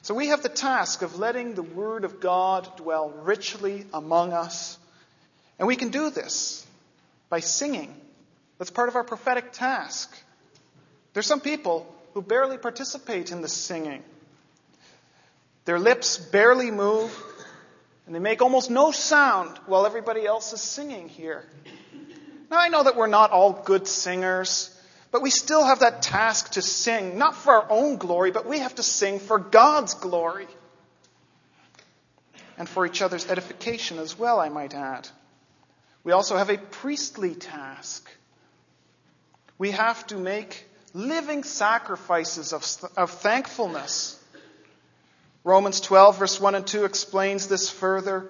So 0.01 0.13
we 0.13 0.27
have 0.27 0.41
the 0.41 0.49
task 0.49 1.01
of 1.01 1.19
letting 1.19 1.55
the 1.55 1.63
word 1.63 2.05
of 2.05 2.19
God 2.19 2.77
dwell 2.77 3.09
richly 3.09 3.85
among 3.93 4.33
us. 4.33 4.77
And 5.57 5.67
we 5.67 5.75
can 5.75 5.89
do 5.89 6.09
this 6.09 6.65
by 7.29 7.41
singing. 7.41 7.93
That's 8.57 8.71
part 8.71 8.89
of 8.89 8.95
our 8.95 9.03
prophetic 9.03 9.51
task. 9.51 10.15
There's 11.13 11.27
some 11.27 11.41
people 11.41 11.93
who 12.13 12.21
barely 12.21 12.57
participate 12.57 13.31
in 13.31 13.41
the 13.41 13.47
singing. 13.47 14.03
Their 15.65 15.79
lips 15.79 16.17
barely 16.17 16.71
move, 16.71 17.11
and 18.05 18.15
they 18.15 18.19
make 18.19 18.41
almost 18.41 18.71
no 18.71 18.91
sound 18.91 19.57
while 19.67 19.85
everybody 19.85 20.25
else 20.25 20.53
is 20.53 20.61
singing 20.61 21.09
here. 21.09 21.45
Now, 22.49 22.57
I 22.57 22.69
know 22.69 22.83
that 22.83 22.95
we're 22.95 23.07
not 23.07 23.31
all 23.31 23.53
good 23.53 23.87
singers, 23.87 24.75
but 25.11 25.21
we 25.21 25.29
still 25.29 25.63
have 25.63 25.79
that 25.79 26.01
task 26.01 26.51
to 26.51 26.61
sing, 26.61 27.17
not 27.17 27.35
for 27.35 27.53
our 27.53 27.65
own 27.69 27.97
glory, 27.97 28.31
but 28.31 28.45
we 28.45 28.59
have 28.59 28.75
to 28.75 28.83
sing 28.83 29.19
for 29.19 29.39
God's 29.39 29.95
glory. 29.95 30.47
And 32.57 32.67
for 32.67 32.85
each 32.85 33.01
other's 33.01 33.29
edification 33.29 33.99
as 33.99 34.19
well, 34.19 34.39
I 34.39 34.49
might 34.49 34.73
add. 34.73 35.07
We 36.03 36.11
also 36.11 36.37
have 36.37 36.49
a 36.49 36.57
priestly 36.57 37.33
task. 37.33 38.09
We 39.57 39.71
have 39.71 40.05
to 40.07 40.17
make 40.17 40.65
living 40.93 41.43
sacrifices 41.43 42.53
of, 42.53 42.65
of 42.97 43.11
thankfulness. 43.11 44.21
Romans 45.43 45.79
12, 45.81 46.19
verse 46.19 46.39
1 46.39 46.55
and 46.55 46.67
2 46.67 46.85
explains 46.85 47.47
this 47.47 47.69
further. 47.69 48.29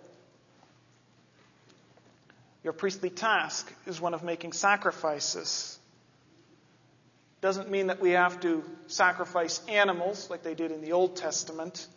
Your 2.63 2.73
priestly 2.73 3.09
task 3.09 3.71
is 3.87 3.99
one 3.99 4.13
of 4.13 4.23
making 4.23 4.53
sacrifices. 4.53 5.77
Doesn't 7.41 7.71
mean 7.71 7.87
that 7.87 7.99
we 7.99 8.11
have 8.11 8.39
to 8.41 8.63
sacrifice 8.85 9.61
animals 9.67 10.29
like 10.29 10.43
they 10.43 10.53
did 10.53 10.71
in 10.71 10.81
the 10.81 10.91
Old 10.91 11.15
Testament, 11.15 11.87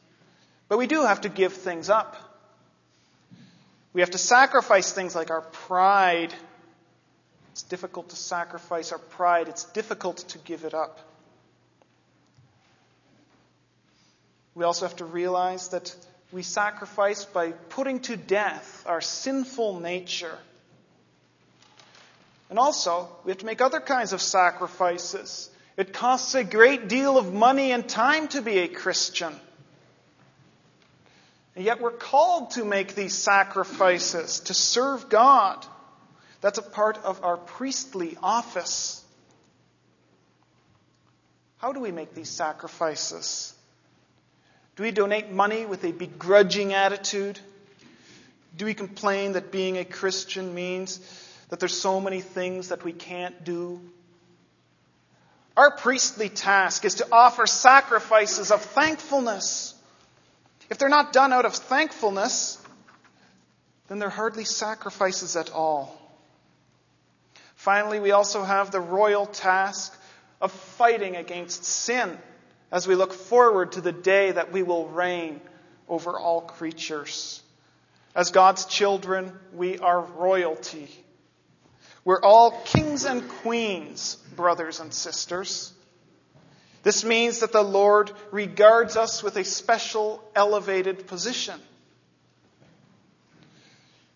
but 0.68 0.78
we 0.78 0.86
do 0.86 1.02
have 1.02 1.20
to 1.22 1.28
give 1.28 1.52
things 1.52 1.90
up. 1.90 2.16
We 3.92 4.00
have 4.00 4.10
to 4.10 4.18
sacrifice 4.18 4.90
things 4.90 5.14
like 5.14 5.30
our 5.30 5.42
pride. 5.42 6.32
It's 7.52 7.62
difficult 7.62 8.08
to 8.08 8.16
sacrifice 8.16 8.90
our 8.90 8.98
pride, 8.98 9.48
it's 9.48 9.64
difficult 9.64 10.16
to 10.28 10.38
give 10.38 10.64
it 10.64 10.74
up. 10.74 10.98
We 14.54 14.64
also 14.64 14.86
have 14.86 14.96
to 14.96 15.04
realize 15.04 15.68
that 15.68 15.94
we 16.32 16.42
sacrifice 16.42 17.24
by 17.24 17.52
putting 17.52 18.00
to 18.00 18.16
death 18.16 18.84
our 18.86 19.00
sinful 19.00 19.80
nature. 19.80 20.38
And 22.50 22.58
also, 22.58 23.08
we 23.24 23.30
have 23.30 23.38
to 23.38 23.46
make 23.46 23.60
other 23.60 23.80
kinds 23.80 24.12
of 24.12 24.20
sacrifices. 24.20 25.50
It 25.76 25.92
costs 25.92 26.34
a 26.34 26.44
great 26.44 26.88
deal 26.88 27.18
of 27.18 27.32
money 27.32 27.72
and 27.72 27.88
time 27.88 28.28
to 28.28 28.42
be 28.42 28.58
a 28.58 28.68
Christian. 28.68 29.34
And 31.56 31.64
yet 31.64 31.80
we're 31.80 31.92
called 31.92 32.52
to 32.52 32.64
make 32.64 32.94
these 32.94 33.14
sacrifices 33.14 34.40
to 34.40 34.54
serve 34.54 35.08
God. 35.08 35.64
That's 36.40 36.58
a 36.58 36.62
part 36.62 36.98
of 36.98 37.24
our 37.24 37.36
priestly 37.36 38.16
office. 38.22 39.02
How 41.58 41.72
do 41.72 41.80
we 41.80 41.92
make 41.92 42.14
these 42.14 42.28
sacrifices? 42.28 43.54
Do 44.76 44.82
we 44.82 44.90
donate 44.90 45.30
money 45.30 45.64
with 45.64 45.84
a 45.84 45.92
begrudging 45.92 46.74
attitude? 46.74 47.38
Do 48.56 48.64
we 48.66 48.74
complain 48.74 49.32
that 49.32 49.50
being 49.50 49.78
a 49.78 49.84
Christian 49.84 50.54
means 50.54 51.00
that 51.48 51.60
there's 51.60 51.78
so 51.78 52.00
many 52.00 52.20
things 52.20 52.68
that 52.68 52.84
we 52.84 52.92
can't 52.92 53.44
do? 53.44 53.80
Our 55.56 55.76
priestly 55.76 56.28
task 56.28 56.84
is 56.84 56.96
to 56.96 57.06
offer 57.12 57.46
sacrifices 57.46 58.50
of 58.50 58.62
thankfulness. 58.62 59.74
If 60.70 60.78
they're 60.78 60.88
not 60.88 61.12
done 61.12 61.32
out 61.32 61.44
of 61.44 61.54
thankfulness, 61.54 62.58
then 63.88 63.98
they're 63.98 64.10
hardly 64.10 64.44
sacrifices 64.44 65.36
at 65.36 65.50
all. 65.50 66.00
Finally, 67.54 68.00
we 68.00 68.10
also 68.10 68.42
have 68.42 68.70
the 68.70 68.80
royal 68.80 69.26
task 69.26 69.96
of 70.40 70.50
fighting 70.52 71.16
against 71.16 71.64
sin 71.64 72.18
as 72.72 72.88
we 72.88 72.94
look 72.94 73.12
forward 73.12 73.72
to 73.72 73.80
the 73.80 73.92
day 73.92 74.32
that 74.32 74.52
we 74.52 74.62
will 74.62 74.88
reign 74.88 75.40
over 75.88 76.18
all 76.18 76.40
creatures. 76.40 77.42
As 78.14 78.30
God's 78.30 78.64
children, 78.64 79.32
we 79.54 79.78
are 79.78 80.00
royalty. 80.00 80.88
We're 82.04 82.20
all 82.20 82.62
kings 82.64 83.04
and 83.04 83.26
queens, 83.28 84.16
brothers 84.36 84.80
and 84.80 84.92
sisters. 84.92 85.72
This 86.82 87.02
means 87.02 87.40
that 87.40 87.52
the 87.52 87.62
Lord 87.62 88.12
regards 88.30 88.96
us 88.96 89.22
with 89.22 89.36
a 89.36 89.44
special 89.44 90.22
elevated 90.36 91.06
position. 91.06 91.58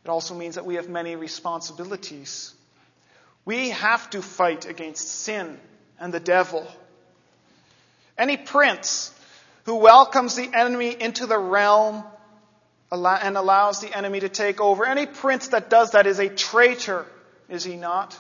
It 0.05 0.11
also 0.11 0.35
means 0.35 0.57
that 0.57 0.67
we 0.67 0.75
have 0.75 0.89
many 0.89 1.17
responsibilities. 1.17 2.53
We 3.47 3.71
have 3.71 4.11
to 4.11 4.21
fight 4.21 4.67
against 4.67 5.09
sin 5.09 5.59
and 5.99 6.13
the 6.13 6.21
devil. 6.21 6.67
Any 8.19 8.37
prince 8.37 9.15
who 9.65 9.77
welcomes 9.77 10.37
the 10.37 10.51
enemy 10.53 10.95
into 10.99 11.27
the 11.27 11.39
realm 11.39 12.05
and 12.91 13.37
allows 13.37 13.81
the 13.81 13.95
enemy 13.97 14.21
to 14.21 14.29
take 14.29 14.61
over, 14.61 14.85
any 14.85 15.07
prince 15.07 15.49
that 15.49 15.71
does 15.71 15.93
that 15.93 16.07
is 16.07 16.19
a 16.19 16.29
traitor, 16.29 17.07
is 17.49 17.65
he 17.65 17.77
not? 17.77 18.19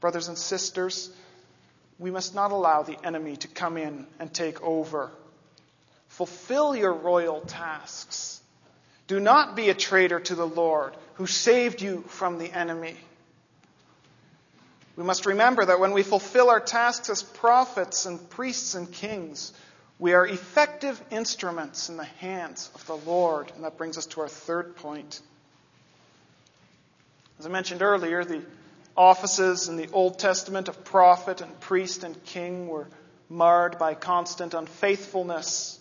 Brothers 0.00 0.28
and 0.28 0.36
sisters, 0.36 1.10
we 1.98 2.10
must 2.10 2.34
not 2.34 2.50
allow 2.50 2.82
the 2.82 2.98
enemy 3.04 3.36
to 3.36 3.48
come 3.48 3.76
in 3.76 4.06
and 4.18 4.32
take 4.32 4.60
over. 4.62 5.10
Fulfill 6.08 6.76
your 6.76 6.92
royal 6.92 7.40
tasks. 7.40 8.40
Do 9.06 9.20
not 9.20 9.56
be 9.56 9.70
a 9.70 9.74
traitor 9.74 10.20
to 10.20 10.34
the 10.34 10.46
Lord 10.46 10.94
who 11.14 11.26
saved 11.26 11.82
you 11.82 12.04
from 12.08 12.38
the 12.38 12.50
enemy. 12.50 12.96
We 14.96 15.04
must 15.04 15.26
remember 15.26 15.64
that 15.64 15.80
when 15.80 15.92
we 15.92 16.02
fulfill 16.02 16.50
our 16.50 16.60
tasks 16.60 17.10
as 17.10 17.22
prophets 17.22 18.06
and 18.06 18.30
priests 18.30 18.74
and 18.74 18.90
kings, 18.90 19.52
we 19.98 20.12
are 20.12 20.26
effective 20.26 21.00
instruments 21.10 21.88
in 21.88 21.96
the 21.96 22.04
hands 22.04 22.70
of 22.74 22.86
the 22.86 22.96
Lord. 22.96 23.50
And 23.54 23.64
that 23.64 23.76
brings 23.76 23.98
us 23.98 24.06
to 24.06 24.20
our 24.20 24.28
third 24.28 24.76
point. 24.76 25.20
As 27.38 27.46
I 27.46 27.48
mentioned 27.48 27.82
earlier, 27.82 28.24
the 28.24 28.42
offices 28.96 29.68
in 29.68 29.76
the 29.76 29.88
Old 29.92 30.18
Testament 30.18 30.68
of 30.68 30.84
prophet 30.84 31.40
and 31.40 31.58
priest 31.60 32.04
and 32.04 32.22
king 32.24 32.68
were 32.68 32.88
marred 33.28 33.78
by 33.78 33.94
constant 33.94 34.54
unfaithfulness. 34.54 35.80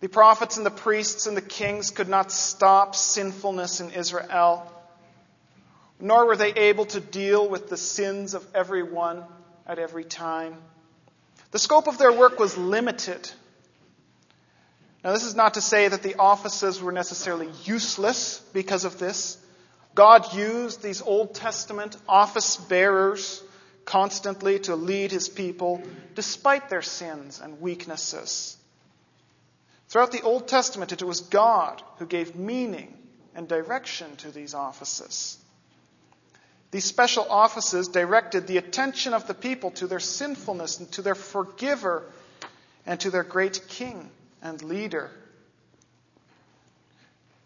The 0.00 0.08
prophets 0.08 0.58
and 0.58 0.66
the 0.66 0.70
priests 0.70 1.26
and 1.26 1.36
the 1.36 1.42
kings 1.42 1.90
could 1.90 2.08
not 2.08 2.30
stop 2.30 2.94
sinfulness 2.94 3.80
in 3.80 3.92
Israel, 3.92 4.70
nor 5.98 6.26
were 6.26 6.36
they 6.36 6.52
able 6.52 6.84
to 6.86 7.00
deal 7.00 7.48
with 7.48 7.70
the 7.70 7.78
sins 7.78 8.34
of 8.34 8.46
everyone 8.54 9.24
at 9.66 9.78
every 9.78 10.04
time. 10.04 10.56
The 11.50 11.58
scope 11.58 11.86
of 11.86 11.96
their 11.96 12.12
work 12.12 12.38
was 12.38 12.58
limited. 12.58 13.30
Now, 15.02 15.12
this 15.12 15.24
is 15.24 15.34
not 15.34 15.54
to 15.54 15.62
say 15.62 15.88
that 15.88 16.02
the 16.02 16.16
offices 16.16 16.82
were 16.82 16.92
necessarily 16.92 17.48
useless 17.64 18.40
because 18.52 18.84
of 18.84 18.98
this. 18.98 19.38
God 19.96 20.34
used 20.34 20.82
these 20.82 21.00
Old 21.00 21.34
Testament 21.34 21.96
office 22.06 22.58
bearers 22.58 23.42
constantly 23.86 24.58
to 24.60 24.76
lead 24.76 25.10
his 25.10 25.30
people 25.30 25.82
despite 26.14 26.68
their 26.68 26.82
sins 26.82 27.40
and 27.42 27.62
weaknesses. 27.62 28.58
Throughout 29.88 30.12
the 30.12 30.20
Old 30.20 30.48
Testament, 30.48 30.92
it 30.92 31.02
was 31.02 31.20
God 31.20 31.82
who 31.98 32.04
gave 32.04 32.36
meaning 32.36 32.94
and 33.34 33.48
direction 33.48 34.14
to 34.16 34.30
these 34.30 34.52
offices. 34.52 35.38
These 36.72 36.84
special 36.84 37.26
offices 37.30 37.88
directed 37.88 38.46
the 38.46 38.58
attention 38.58 39.14
of 39.14 39.26
the 39.26 39.32
people 39.32 39.70
to 39.72 39.86
their 39.86 40.00
sinfulness 40.00 40.78
and 40.78 40.92
to 40.92 41.00
their 41.00 41.14
forgiver 41.14 42.02
and 42.84 43.00
to 43.00 43.10
their 43.10 43.24
great 43.24 43.66
king 43.68 44.10
and 44.42 44.62
leader. 44.62 45.10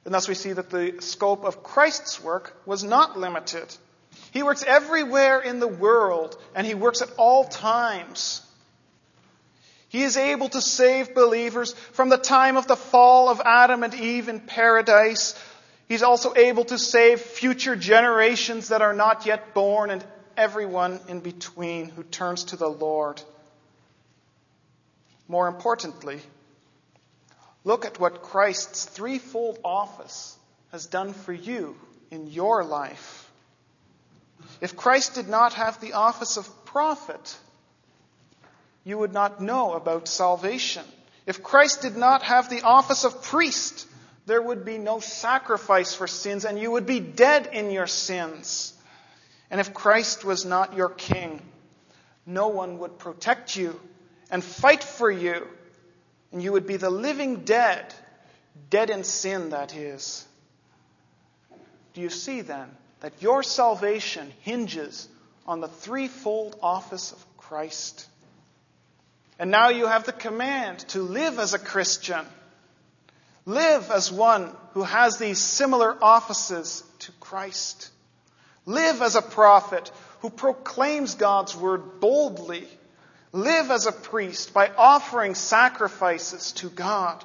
And 0.05 0.15
thus 0.15 0.29
we 0.29 0.35
see 0.35 0.53
that 0.53 0.71
the 0.71 0.97
scope 1.01 1.45
of 1.45 1.63
Christ's 1.63 2.23
work 2.23 2.57
was 2.65 2.83
not 2.83 3.19
limited. 3.19 3.75
He 4.33 4.43
works 4.43 4.65
everywhere 4.67 5.41
in 5.41 5.61
the 5.61 5.69
world 5.69 6.37
and 6.55 6.67
he 6.67 6.75
works 6.75 7.03
at 7.03 7.11
all 7.17 7.45
times. 7.45 8.43
He 9.89 10.03
is 10.03 10.17
able 10.17 10.49
to 10.51 10.61
save 10.61 11.15
believers 11.15 11.73
from 11.93 12.09
the 12.09 12.17
time 12.17 12.57
of 12.57 12.69
the 12.69 12.77
fall 12.77 13.29
of 13.29 13.41
Adam 13.45 13.83
and 13.83 13.93
Eve 13.93 14.29
in 14.29 14.41
paradise. 14.41 15.35
He's 15.89 16.05
also 16.05 16.33
able 16.37 16.65
to 16.67 16.79
save 16.79 17.21
future 17.21 17.75
generations 17.75 18.69
that 18.69 18.83
are 18.83 18.95
not 18.95 19.27
yet 19.27 19.53
born 19.53 19.91
and 19.91 20.05
everyone 20.37 21.01
in 21.09 21.21
between 21.21 21.89
who 21.89 22.05
turns 22.05 22.45
to 22.45 22.57
the 22.57 22.69
Lord. 22.69 23.21
More 25.27 25.49
importantly, 25.49 26.21
look 27.65 27.85
at 27.85 28.01
what 28.01 28.23
Christ's 28.23 28.85
threefold 28.85 29.59
office 29.65 30.37
has 30.73 30.87
done 30.87 31.13
for 31.13 31.33
you 31.33 31.77
in 32.11 32.29
your 32.29 32.65
life. 32.65 33.31
If 34.61 34.77
Christ 34.77 35.15
did 35.15 35.29
not 35.29 35.55
have 35.55 35.81
the 35.81 35.95
office 35.95 36.37
of 36.37 36.65
prophet, 36.65 37.37
you 38.85 38.99
would 38.99 39.13
not 39.13 39.41
know 39.41 39.75
about 39.75 40.09
salvation. 40.09 40.85
If 41.27 41.43
Christ 41.43 41.83
did 41.83 41.97
not 41.97 42.23
have 42.23 42.49
the 42.49 42.63
office 42.63 43.05
of 43.05 43.23
priest, 43.23 43.87
there 44.27 44.41
would 44.41 44.65
be 44.65 44.79
no 44.79 45.01
sacrifice 45.01 45.95
for 45.95 46.07
sins 46.07 46.45
and 46.45 46.59
you 46.59 46.71
would 46.71 46.87
be 46.87 47.01
dead 47.01 47.51
in 47.53 47.71
your 47.71 47.87
sins. 47.87 48.73
And 49.51 49.61
if 49.61 49.75
Christ 49.75 50.25
was 50.25 50.45
not 50.45 50.77
your 50.77 50.89
king, 50.89 51.43
no 52.27 52.49
one 52.49 52.79
would 52.79 52.99
protect 52.99 53.57
you 53.57 53.79
and 54.31 54.45
fight 54.45 54.85
for 54.85 55.11
you, 55.11 55.47
and 56.33 56.43
you 56.43 56.53
would 56.53 56.67
be 56.67 56.77
the 56.77 56.91
living 56.91 57.45
dead, 57.45 57.93
dead 58.69 58.91
in 58.91 59.05
sin, 59.05 59.51
that 59.51 59.75
is. 59.75 60.27
Do 61.95 62.01
you 62.01 62.11
see 62.11 62.41
then 62.41 62.69
that 63.01 63.21
your 63.21 63.43
salvation 63.43 64.33
hinges 64.43 65.09
on 65.47 65.61
the 65.61 65.69
threefold 65.69 66.57
office 66.63 67.13
of 67.13 67.37
Christ? 67.37 68.07
And 69.39 69.51
now 69.51 69.71
you 69.71 69.87
have 69.87 70.05
the 70.05 70.13
command 70.13 70.81
to 70.91 71.03
live 71.03 71.39
as 71.39 71.55
a 71.55 71.59
Christian. 71.59 72.25
Live 73.47 73.91
as 73.91 74.13
one 74.13 74.55
who 74.75 74.83
has 74.83 75.19
these 75.19 75.39
similar 75.39 75.97
offices 76.03 76.85
to 77.01 77.13
Christ. 77.13 77.91
Live 78.67 79.03
as 79.03 79.17
a 79.17 79.23
prophet 79.23 79.91
who 80.21 80.31
proclaims 80.31 81.15
God's 81.15 81.57
word 81.57 82.01
boldly. 82.01 82.69
Live 83.33 83.71
as 83.71 83.87
a 83.87 83.93
priest 83.93 84.53
by 84.53 84.71
offering 84.77 85.35
sacrifices 85.35 86.53
to 86.53 86.69
God. 86.69 87.25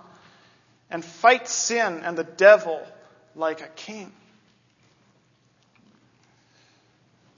And 0.90 1.04
fight 1.04 1.48
sin 1.48 2.02
and 2.04 2.16
the 2.18 2.24
devil 2.24 2.80
like 3.36 3.62
a 3.62 3.68
king. 3.68 4.12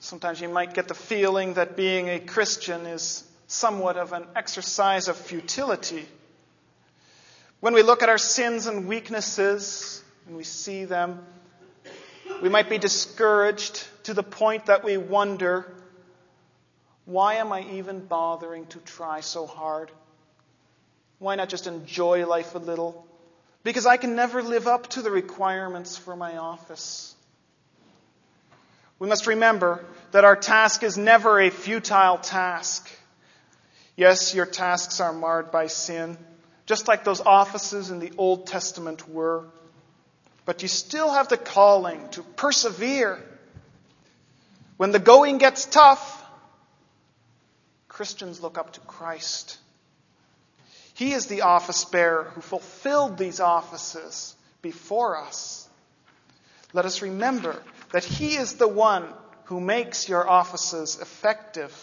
Sometimes 0.00 0.40
you 0.40 0.48
might 0.48 0.74
get 0.74 0.86
the 0.86 0.94
feeling 0.94 1.54
that 1.54 1.76
being 1.76 2.08
a 2.08 2.20
Christian 2.20 2.86
is 2.86 3.24
somewhat 3.46 3.96
of 3.96 4.12
an 4.12 4.26
exercise 4.36 5.08
of 5.08 5.16
futility. 5.16 6.06
When 7.60 7.74
we 7.74 7.82
look 7.82 8.02
at 8.02 8.08
our 8.08 8.18
sins 8.18 8.66
and 8.66 8.86
weaknesses 8.86 10.04
and 10.26 10.36
we 10.36 10.44
see 10.44 10.84
them, 10.84 11.26
we 12.42 12.48
might 12.48 12.70
be 12.70 12.78
discouraged 12.78 13.86
to 14.04 14.14
the 14.14 14.22
point 14.22 14.66
that 14.66 14.84
we 14.84 14.96
wonder, 14.96 15.74
why 17.08 17.36
am 17.36 17.52
I 17.54 17.62
even 17.72 18.04
bothering 18.04 18.66
to 18.66 18.78
try 18.80 19.20
so 19.20 19.46
hard? 19.46 19.90
Why 21.18 21.36
not 21.36 21.48
just 21.48 21.66
enjoy 21.66 22.26
life 22.26 22.54
a 22.54 22.58
little? 22.58 23.06
Because 23.64 23.86
I 23.86 23.96
can 23.96 24.14
never 24.14 24.42
live 24.42 24.66
up 24.68 24.88
to 24.88 25.00
the 25.00 25.10
requirements 25.10 25.96
for 25.96 26.14
my 26.14 26.36
office. 26.36 27.14
We 28.98 29.08
must 29.08 29.26
remember 29.26 29.86
that 30.10 30.26
our 30.26 30.36
task 30.36 30.82
is 30.82 30.98
never 30.98 31.40
a 31.40 31.48
futile 31.48 32.18
task. 32.18 32.86
Yes, 33.96 34.34
your 34.34 34.44
tasks 34.44 35.00
are 35.00 35.14
marred 35.14 35.50
by 35.50 35.68
sin, 35.68 36.18
just 36.66 36.88
like 36.88 37.04
those 37.04 37.22
offices 37.22 37.90
in 37.90 38.00
the 38.00 38.12
Old 38.18 38.46
Testament 38.46 39.08
were. 39.08 39.46
But 40.44 40.60
you 40.60 40.68
still 40.68 41.10
have 41.10 41.28
the 41.28 41.38
calling 41.38 42.06
to 42.10 42.22
persevere. 42.22 43.18
When 44.76 44.92
the 44.92 44.98
going 44.98 45.38
gets 45.38 45.64
tough, 45.64 46.17
Christians 47.98 48.40
look 48.40 48.58
up 48.58 48.74
to 48.74 48.80
Christ. 48.82 49.58
He 50.94 51.14
is 51.14 51.26
the 51.26 51.42
office 51.42 51.84
bearer 51.84 52.30
who 52.32 52.40
fulfilled 52.40 53.18
these 53.18 53.40
offices 53.40 54.36
before 54.62 55.18
us. 55.18 55.68
Let 56.72 56.84
us 56.84 57.02
remember 57.02 57.60
that 57.90 58.04
He 58.04 58.36
is 58.36 58.54
the 58.54 58.68
one 58.68 59.12
who 59.46 59.60
makes 59.60 60.08
your 60.08 60.30
offices 60.30 61.00
effective. 61.02 61.74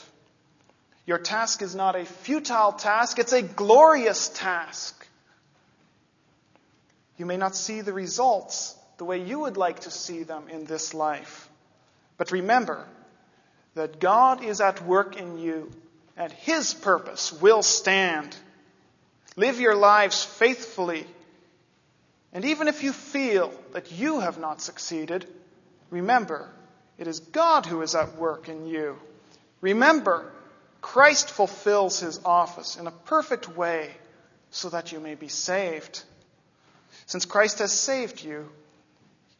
Your 1.06 1.18
task 1.18 1.62
is 1.62 1.76
not 1.76 1.98
a 1.98 2.06
futile 2.06 2.72
task, 2.72 3.20
it's 3.20 3.34
a 3.34 3.42
glorious 3.42 4.30
task. 4.30 5.06
You 7.18 7.26
may 7.26 7.36
not 7.36 7.58
see 7.58 7.82
the 7.82 7.92
results 7.92 8.74
the 9.00 9.04
way 9.04 9.22
you 9.22 9.42
would 9.42 9.58
like 9.58 9.82
to 9.82 9.92
see 9.92 10.24
them 10.24 10.48
in 10.48 10.64
this 10.64 10.94
life. 10.94 11.50
But 12.16 12.32
remember 12.32 12.88
that 13.74 14.00
God 14.00 14.46
is 14.46 14.62
at 14.62 14.82
work 14.82 15.18
in 15.18 15.40
you 15.40 15.70
and 16.18 16.32
His 16.32 16.74
purpose 16.74 17.34
will 17.34 17.64
stand. 17.64 18.36
Live 19.36 19.60
your 19.60 19.76
lives 19.76 20.24
faithfully. 20.24 21.06
And 22.34 22.46
even 22.46 22.68
if 22.68 22.84
you 22.84 22.94
feel 22.94 23.54
that 23.74 23.92
you 23.92 24.20
have 24.20 24.38
not 24.38 24.62
succeeded, 24.62 25.28
remember 25.90 26.50
it 26.98 27.08
is 27.08 27.20
God 27.20 27.66
who 27.66 27.82
is 27.82 27.96
at 27.96 28.18
work 28.18 28.50
in 28.50 28.68
you. 28.68 28.98
Remember 29.62 30.32
Christ 30.82 31.32
fulfills 31.32 32.00
his 32.00 32.20
office 32.24 32.78
in 32.78 32.88
a 32.88 32.92
perfect 32.92 33.50
way 33.50 33.92
so 34.52 34.70
that 34.70 34.92
you 34.92 35.00
may 35.00 35.16
be 35.16 35.28
saved. 35.28 36.04
Since 37.08 37.26
Christ 37.26 37.60
has 37.60 37.72
saved 37.72 38.24
you, 38.24 38.50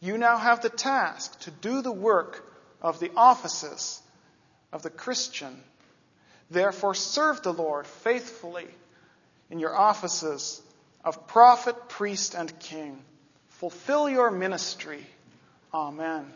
you 0.02 0.18
now 0.18 0.38
have 0.38 0.62
the 0.62 0.70
task 0.70 1.40
to 1.42 1.52
do 1.52 1.82
the 1.82 1.92
work 1.92 2.46
of 2.82 3.00
the 3.00 3.12
offices 3.16 4.02
of 4.74 4.84
the 4.84 4.90
Christian. 4.90 5.64
Therefore, 6.50 6.94
serve 6.94 7.42
the 7.42 7.54
Lord 7.54 7.88
faithfully 7.88 8.68
in 9.50 9.60
your 9.60 9.76
offices 9.76 10.62
of 11.04 11.28
prophet, 11.28 11.90
priest, 11.90 12.36
and 12.36 12.58
king. 12.60 13.00
Fulfill 13.50 14.10
your 14.10 14.32
ministry. 14.32 15.06
Amen. 15.74 16.32